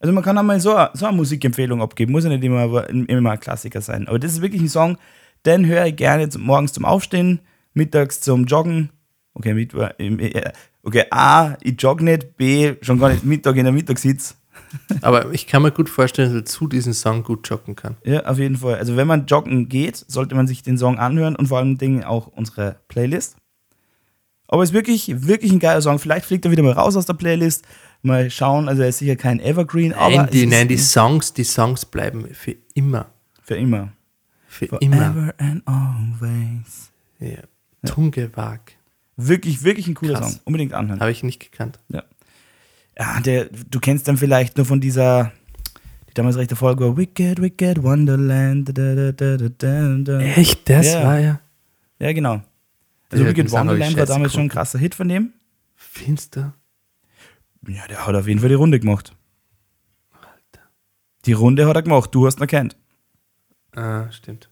Also 0.00 0.12
man 0.12 0.22
kann 0.22 0.36
auch 0.38 0.42
mal 0.42 0.60
so, 0.60 0.74
eine- 0.74 0.90
so 0.94 1.06
eine 1.06 1.16
Musikempfehlung 1.16 1.80
abgeben. 1.82 2.12
Muss 2.12 2.24
ja 2.24 2.30
nicht 2.30 2.44
immer, 2.44 2.88
immer 2.88 3.30
ein 3.30 3.40
Klassiker 3.40 3.80
sein. 3.80 4.06
Aber 4.08 4.18
das 4.18 4.32
ist 4.32 4.42
wirklich 4.42 4.60
ein 4.62 4.68
Song, 4.68 4.98
den 5.46 5.66
höre 5.66 5.86
ich 5.86 5.96
gerne 5.96 6.28
zum, 6.28 6.42
morgens 6.42 6.72
zum 6.72 6.84
Aufstehen, 6.84 7.40
mittags 7.74 8.20
zum 8.20 8.44
Joggen. 8.44 8.90
Okay, 9.34 9.54
mit, 9.54 9.74
äh, 9.74 10.52
okay, 10.82 11.04
A, 11.10 11.56
ich 11.62 11.74
jogge 11.80 12.04
nicht, 12.04 12.36
B, 12.36 12.74
schon 12.82 12.98
gar 12.98 13.10
nicht 13.10 13.24
Mittag 13.24 13.56
in 13.56 13.64
der 13.64 13.72
Mittagssitz. 13.72 14.36
Aber 15.02 15.32
ich 15.32 15.46
kann 15.46 15.62
mir 15.62 15.70
gut 15.70 15.88
vorstellen, 15.88 16.28
dass 16.30 16.34
man 16.34 16.46
zu 16.46 16.66
diesem 16.66 16.92
Song 16.94 17.22
gut 17.22 17.48
joggen 17.48 17.76
kann. 17.76 17.96
Ja, 18.04 18.24
auf 18.24 18.38
jeden 18.38 18.56
Fall. 18.56 18.76
Also 18.76 18.96
wenn 18.96 19.06
man 19.06 19.26
joggen 19.26 19.68
geht, 19.68 20.04
sollte 20.08 20.34
man 20.34 20.46
sich 20.46 20.62
den 20.62 20.78
Song 20.78 20.98
anhören 20.98 21.36
und 21.36 21.46
vor 21.48 21.58
allem 21.58 21.76
Dingen 21.78 22.04
auch 22.04 22.26
unsere 22.28 22.76
Playlist. 22.88 23.36
Aber 24.48 24.62
es 24.62 24.70
ist 24.70 24.74
wirklich, 24.74 25.26
wirklich 25.26 25.52
ein 25.52 25.58
geiler 25.58 25.82
Song. 25.82 25.98
Vielleicht 25.98 26.26
fliegt 26.26 26.44
er 26.44 26.50
wieder 26.50 26.62
mal 26.62 26.72
raus 26.72 26.96
aus 26.96 27.06
der 27.06 27.14
Playlist. 27.14 27.64
Mal 28.06 28.30
schauen. 28.30 28.68
Also 28.68 28.82
er 28.82 28.88
ist 28.88 28.98
sicher 28.98 29.16
kein 29.16 29.40
Evergreen, 29.40 29.92
aber 29.92 30.16
Nein, 30.16 30.28
die, 30.32 30.44
es 30.44 30.50
nein, 30.50 30.68
die 30.68 30.78
Songs, 30.78 31.32
die 31.34 31.44
Songs 31.44 31.84
bleiben 31.84 32.26
für 32.32 32.56
immer. 32.74 33.06
für 33.42 33.56
immer. 33.56 33.92
Für 34.48 34.76
immer. 34.80 34.96
Forever 35.12 35.34
and 35.38 35.62
always. 35.66 36.90
Ja. 37.18 37.42
Tungewag. 37.86 38.60
Wirklich, 39.16 39.62
wirklich 39.64 39.86
ein 39.88 39.94
cooler 39.94 40.14
Krass. 40.20 40.32
Song. 40.34 40.40
Unbedingt 40.44 40.72
anhören. 40.72 41.00
Habe 41.00 41.10
ich 41.10 41.22
nicht 41.22 41.40
gekannt. 41.40 41.78
Ja, 41.88 43.20
der, 43.20 43.46
du 43.70 43.78
kennst 43.80 44.08
dann 44.08 44.16
vielleicht 44.16 44.56
nur 44.56 44.64
von 44.64 44.80
dieser, 44.80 45.32
die 46.08 46.14
damals 46.14 46.36
rechte 46.36 46.56
Folge 46.56 46.84
war 46.84 46.96
Wicked, 46.96 47.42
Wicked 47.42 47.82
Wonderland. 47.82 48.70
Da, 48.76 49.12
da, 49.12 49.48
da. 49.48 50.20
Echt? 50.20 50.68
Das 50.70 50.86
Ja. 50.86 51.04
war 51.04 51.18
ja. 51.20 51.40
Ja, 51.98 52.12
genau. 52.12 52.42
Also 53.10 53.24
Ja, 53.24 53.30
Wicked 53.30 53.50
Wonderland 53.52 53.96
war 53.96 54.06
damals 54.06 54.32
schon 54.32 54.42
ein 54.44 54.48
krasser 54.48 54.78
Hit 54.78 54.94
von 54.94 55.08
dem. 55.08 55.32
Finster. 55.74 56.54
Ja, 57.68 57.86
der 57.88 58.06
hat 58.06 58.14
auf 58.14 58.28
jeden 58.28 58.40
Fall 58.40 58.48
die 58.48 58.54
Runde 58.54 58.80
gemacht. 58.80 59.12
Die 61.24 61.32
Runde 61.32 61.66
hat 61.66 61.74
er 61.76 61.82
gemacht, 61.82 62.14
du 62.14 62.26
hast 62.26 62.38
ihn 62.38 62.42
erkannt. 62.42 62.76
Ah, 63.74 64.10
stimmt. 64.12 64.48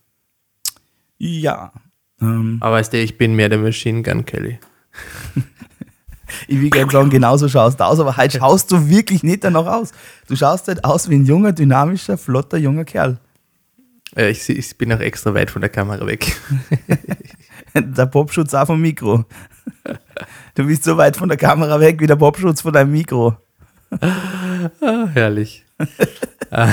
Ja. 1.18 1.72
Ähm, 2.20 2.58
Aber 2.60 2.76
weißt 2.76 2.92
du, 2.92 3.00
ich 3.00 3.16
bin 3.16 3.34
mehr 3.34 3.48
der 3.48 3.58
Machine 3.58 4.02
Gun 4.02 4.24
Kelly. 4.24 4.58
ich 6.48 6.60
will 6.60 6.70
gerne 6.70 6.90
sagen, 6.90 7.10
genauso 7.10 7.48
schaust 7.48 7.78
du 7.78 7.84
aus, 7.84 8.00
aber 8.00 8.16
heute 8.16 8.38
schaust 8.38 8.72
du 8.72 8.88
wirklich 8.88 9.22
nicht 9.22 9.44
danach 9.44 9.66
aus. 9.66 9.92
Du 10.26 10.34
schaust 10.34 10.66
halt 10.66 10.84
aus 10.84 11.08
wie 11.08 11.14
ein 11.14 11.26
junger, 11.26 11.52
dynamischer, 11.52 12.18
flotter, 12.18 12.58
junger 12.58 12.84
Kerl. 12.84 13.18
Äh, 14.16 14.30
ich, 14.30 14.48
ich 14.48 14.76
bin 14.76 14.92
auch 14.92 15.00
extra 15.00 15.32
weit 15.32 15.50
von 15.50 15.62
der 15.62 15.70
Kamera 15.70 16.04
weg. 16.06 16.36
Der 17.96 18.06
Popschutz 18.06 18.54
auch 18.54 18.66
vom 18.66 18.80
Mikro. 18.80 19.24
Du 20.54 20.66
bist 20.66 20.84
so 20.84 20.96
weit 20.96 21.16
von 21.16 21.28
der 21.28 21.38
Kamera 21.38 21.80
weg 21.80 22.00
wie 22.00 22.06
der 22.06 22.16
Popschutz 22.16 22.60
von 22.60 22.72
deinem 22.72 22.92
Mikro. 22.92 23.36
Ah, 24.80 25.06
herrlich. 25.12 25.64
Ah, 26.50 26.72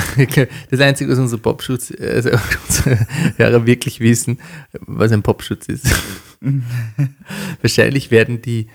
das 0.70 0.80
Einzige, 0.80 1.10
was 1.10 1.18
unser 1.18 1.38
Popschutz, 1.38 1.92
also 1.98 2.30
unsere 2.68 3.06
Hörer 3.36 3.66
wirklich 3.66 3.98
wissen, 4.00 4.38
was 4.80 5.10
ein 5.10 5.22
Popschutz 5.22 5.66
ist. 5.66 5.86
Wahrscheinlich 7.60 8.10
werden 8.10 8.42
die 8.42 8.68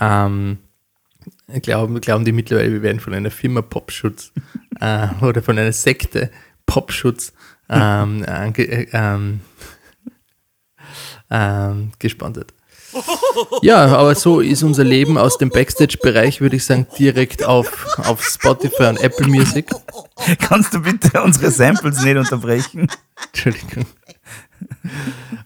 ähm, 0.00 0.58
glauben, 1.62 2.00
glauben 2.00 2.24
die 2.24 2.32
mittlerweile, 2.32 2.72
wir 2.72 2.82
werden 2.82 3.00
von 3.00 3.12
einer 3.12 3.30
Firma 3.30 3.60
Popschutz 3.62 4.32
äh, 4.80 5.08
oder 5.20 5.42
von 5.42 5.58
einer 5.58 5.72
Sekte 5.72 6.30
Popschutz 6.64 7.32
ähm, 7.68 8.24
äh, 8.24 8.86
ähm, 8.92 9.40
ähm, 11.30 11.92
gesponsert. 11.98 12.52
Ja, 13.60 13.84
aber 13.96 14.14
so 14.14 14.40
ist 14.40 14.62
unser 14.62 14.84
Leben 14.84 15.18
aus 15.18 15.36
dem 15.36 15.50
Backstage-Bereich, 15.50 16.40
würde 16.40 16.56
ich 16.56 16.64
sagen, 16.64 16.86
direkt 16.98 17.44
auf, 17.44 17.98
auf 17.98 18.24
Spotify 18.24 18.84
und 18.84 19.00
Apple 19.00 19.26
Music. 19.28 19.70
Kannst 20.40 20.72
du 20.72 20.80
bitte 20.80 21.22
unsere 21.22 21.50
Samples 21.50 22.02
nicht 22.02 22.16
unterbrechen? 22.16 22.88
Entschuldigung. 23.26 23.84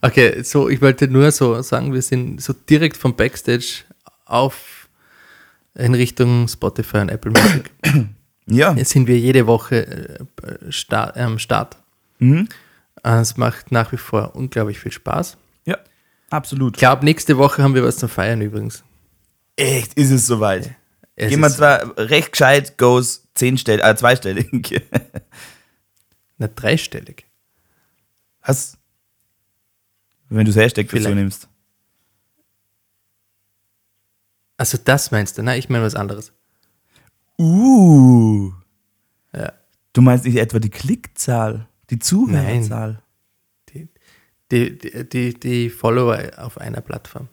Okay, 0.00 0.42
so, 0.42 0.68
ich 0.68 0.80
wollte 0.80 1.08
nur 1.08 1.32
so 1.32 1.60
sagen, 1.62 1.92
wir 1.92 2.02
sind 2.02 2.40
so 2.40 2.52
direkt 2.52 2.96
vom 2.96 3.16
Backstage 3.16 3.82
auf 4.26 4.88
in 5.74 5.94
Richtung 5.94 6.46
Spotify 6.46 6.98
und 6.98 7.08
Apple 7.10 7.32
Music. 7.32 7.70
Ja. 8.46 8.72
Jetzt 8.74 8.90
sind 8.90 9.06
wir 9.08 9.18
jede 9.18 9.46
Woche 9.46 9.86
äh, 9.86 10.94
am 11.20 11.38
Start. 11.38 11.76
Mhm. 12.18 12.48
Äh, 13.02 13.20
Es 13.20 13.36
macht 13.36 13.72
nach 13.72 13.92
wie 13.92 13.96
vor 13.96 14.34
unglaublich 14.34 14.78
viel 14.78 14.92
Spaß. 14.92 15.36
Absolut. 16.30 16.76
Ich 16.76 16.78
glaube, 16.78 17.04
nächste 17.04 17.36
Woche 17.36 17.62
haben 17.62 17.74
wir 17.74 17.84
was 17.84 17.96
zum 17.96 18.08
Feiern 18.08 18.40
übrigens. 18.40 18.84
Echt, 19.56 19.94
ist 19.94 20.10
es 20.10 20.26
soweit. 20.26 20.74
Es 21.16 21.28
Gehen 21.28 21.40
wir 21.40 21.50
zwar 21.50 21.98
recht 21.98 22.32
gescheit, 22.32 22.78
goes 22.78 23.28
zehnstellig, 23.34 23.84
äh, 23.84 23.94
zweistellig. 23.94 24.48
Na, 26.38 26.48
dreistellig. 26.48 27.26
Was? 28.42 28.78
Wenn 30.30 30.46
du 30.46 30.52
das 30.52 30.62
Hashtag 30.62 30.88
dazu 30.88 31.10
nimmst. 31.10 31.48
Also 34.56 34.78
das 34.82 35.10
meinst 35.10 35.36
du? 35.36 35.42
Nein, 35.42 35.58
ich 35.58 35.68
meine 35.68 35.84
was 35.84 35.94
anderes. 35.94 36.32
Uh. 37.38 38.52
Ja. 39.34 39.52
Du 39.92 40.02
meinst 40.02 40.24
nicht 40.24 40.36
etwa 40.36 40.58
die 40.58 40.70
Klickzahl, 40.70 41.68
die 41.90 41.98
Zuhörerzahl? 41.98 42.92
Die, 42.92 43.09
die, 44.50 44.78
die, 45.08 45.34
die, 45.38 45.70
Follower 45.70 46.18
auf 46.38 46.58
einer 46.58 46.80
Plattform. 46.80 47.28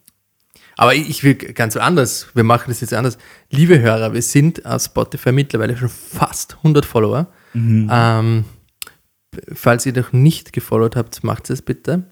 Aber 0.76 0.94
ich 0.94 1.24
will 1.24 1.34
ganz 1.36 1.76
anders. 1.76 2.28
Wir 2.36 2.44
machen 2.44 2.66
das 2.68 2.82
jetzt 2.82 2.94
anders. 2.94 3.18
Liebe 3.50 3.80
Hörer, 3.80 4.14
wir 4.14 4.22
sind 4.22 4.64
auf 4.66 4.84
Spotify 4.84 5.32
mittlerweile 5.32 5.76
schon 5.76 5.90
fast 5.90 6.58
100 6.58 6.86
Follower. 6.86 7.28
Ähm, 7.56 8.46
falls 9.54 9.86
ihr 9.88 9.94
noch 9.94 10.14
nicht 10.14 10.54
gefollowt 10.54 10.96
habt, 10.96 11.24
macht 11.24 11.50
es 11.50 11.62
bitte. 11.64 12.04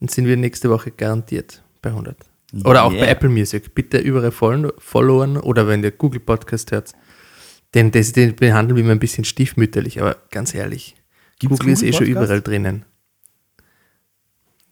Dann 0.00 0.08
sind 0.08 0.26
wir 0.26 0.36
nächste 0.36 0.68
Woche 0.68 0.90
garantiert 0.90 1.62
bei 1.80 1.88
100. 1.90 2.16
Oder 2.64 2.84
auch 2.84 2.90
bei 2.92 2.98
Yeah. 2.98 3.06
Apple 3.08 3.28
Music. 3.30 3.74
Bitte 3.74 3.98
überall 3.98 4.30
follow- 4.30 4.72
followen 4.78 5.36
oder 5.38 5.66
wenn 5.66 5.82
ihr 5.82 5.90
Google 5.90 6.20
Podcast 6.20 6.70
hört. 6.72 6.92
Denn 7.74 7.90
das, 7.90 8.12
den 8.12 8.36
behandeln 8.36 8.76
wir 8.76 8.84
immer 8.84 8.92
ein 8.92 8.98
bisschen 8.98 9.24
stiefmütterlich, 9.24 10.00
aber 10.00 10.16
ganz 10.30 10.54
ehrlich. 10.54 10.96
Gibt's 11.38 11.58
Google 11.58 11.72
ist 11.72 11.82
eh 11.82 11.90
Google 11.90 11.92
schon 12.06 12.06
Podcast? 12.14 12.24
überall 12.26 12.42
drinnen. 12.42 12.84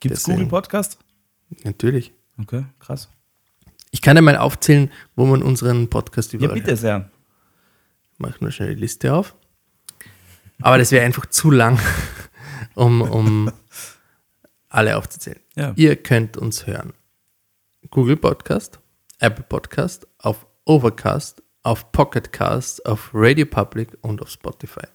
Gibt 0.05 0.17
es. 0.19 0.25
Google 0.25 0.47
Podcast? 0.47 0.99
Natürlich. 1.63 2.13
Okay, 2.41 2.65
krass. 2.79 3.09
Ich 3.91 4.03
kann 4.03 4.17
ja 4.17 4.23
mal 4.23 4.37
aufzählen, 4.37 4.91
wo 5.17 5.25
man 5.25 5.43
unseren 5.43 5.89
Podcast 5.89 6.33
Ja, 6.33 6.39
überall 6.39 6.55
bitte 6.55 6.69
hört. 6.73 6.79
sehr. 6.79 7.11
Mach 8.19 8.41
nur 8.41 8.51
schnell 8.51 8.75
die 8.75 8.81
Liste 8.81 9.15
auf. 9.15 9.35
Aber 10.61 10.79
das 10.79 10.91
wäre 10.93 11.05
einfach 11.05 11.27
zu 11.27 11.51
lang, 11.51 11.79
um, 12.75 13.01
um 13.03 13.51
alle 14.69 14.97
aufzuzählen. 14.97 15.41
Ja. 15.57 15.73
Ihr 15.77 15.97
könnt 15.97 16.37
uns 16.37 16.67
hören. 16.67 16.93
Google 17.91 18.17
Podcast, 18.17 18.81
Apple 19.21 19.45
Podcast, 19.49 20.07
auf 20.19 20.47
Overcast, 20.65 21.43
auf 21.63 21.93
Pocketcast, 21.93 22.85
auf 22.87 23.11
Radio 23.15 23.47
Public 23.47 23.97
und 24.03 24.21
auf 24.21 24.29
Spotify. 24.31 24.87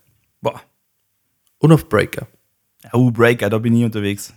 Boah. 0.42 0.62
Und 1.60 1.72
auf 1.72 1.90
Breaker. 1.90 2.28
Oh, 2.94 3.12
Breaker, 3.12 3.50
da 3.50 3.58
bin 3.58 3.76
ich 3.76 3.84
unterwegs. 3.84 4.34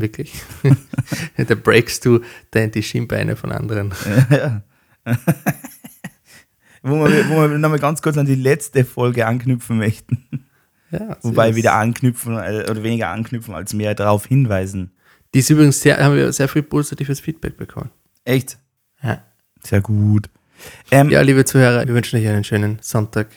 Wirklich? 0.00 0.42
da 1.36 1.54
breakst 1.54 2.04
du 2.04 2.20
die 2.54 2.82
Schienbeine 2.82 3.36
von 3.36 3.52
anderen. 3.52 3.92
ja. 4.30 4.62
wo 6.82 7.04
wir, 7.08 7.28
wo 7.28 7.40
wir 7.40 7.58
nochmal 7.58 7.78
ganz 7.78 8.02
kurz 8.02 8.16
an 8.16 8.26
die 8.26 8.34
letzte 8.34 8.84
Folge 8.84 9.26
anknüpfen 9.26 9.78
möchten. 9.78 10.46
Ja, 10.90 11.16
Wobei 11.22 11.54
wieder 11.54 11.74
anknüpfen 11.74 12.36
äh, 12.36 12.66
oder 12.68 12.82
weniger 12.82 13.08
anknüpfen, 13.08 13.54
als 13.54 13.74
mehr 13.74 13.94
darauf 13.94 14.26
hinweisen. 14.26 14.90
Die 15.34 15.38
ist 15.38 15.50
übrigens 15.50 15.80
sehr, 15.80 15.98
haben 15.98 16.16
wir 16.16 16.32
sehr 16.32 16.48
viel 16.48 16.62
positives 16.62 17.20
Feedback 17.20 17.56
bekommen. 17.56 17.90
Echt? 18.24 18.58
Ja. 19.02 19.22
Sehr 19.62 19.80
gut. 19.80 20.28
Ähm, 20.90 21.10
Ja, 21.10 21.20
liebe 21.20 21.44
Zuhörer, 21.44 21.86
wir 21.86 21.94
wünschen 21.94 22.18
euch 22.18 22.26
einen 22.26 22.44
schönen 22.44 22.78
Sonntag 22.80 23.28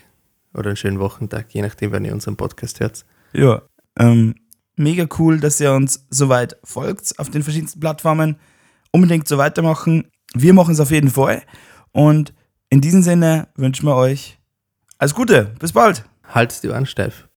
oder 0.53 0.67
einen 0.67 0.77
schönen 0.77 0.99
Wochentag, 0.99 1.53
je 1.53 1.61
nachdem, 1.61 1.91
wann 1.91 2.05
ihr 2.05 2.13
unseren 2.13 2.35
Podcast 2.35 2.79
hört. 2.79 3.05
Ja, 3.33 3.61
ähm, 3.99 4.35
mega 4.75 5.05
cool, 5.19 5.39
dass 5.39 5.59
ihr 5.59 5.73
uns 5.73 6.05
soweit 6.09 6.57
folgt 6.63 7.17
auf 7.19 7.29
den 7.29 7.43
verschiedensten 7.43 7.79
Plattformen. 7.79 8.37
Unbedingt 8.91 9.27
so 9.27 9.37
weitermachen. 9.37 10.07
Wir 10.33 10.53
machen 10.53 10.73
es 10.73 10.79
auf 10.79 10.91
jeden 10.91 11.09
Fall. 11.09 11.43
Und 11.91 12.33
in 12.69 12.81
diesem 12.81 13.03
Sinne 13.03 13.47
wünschen 13.55 13.85
wir 13.85 13.95
euch 13.95 14.39
alles 14.97 15.13
Gute. 15.13 15.53
Bis 15.59 15.73
bald. 15.73 16.05
Haltet 16.23 16.63
die 16.63 16.69
Ohren 16.69 16.85
steif. 16.85 17.27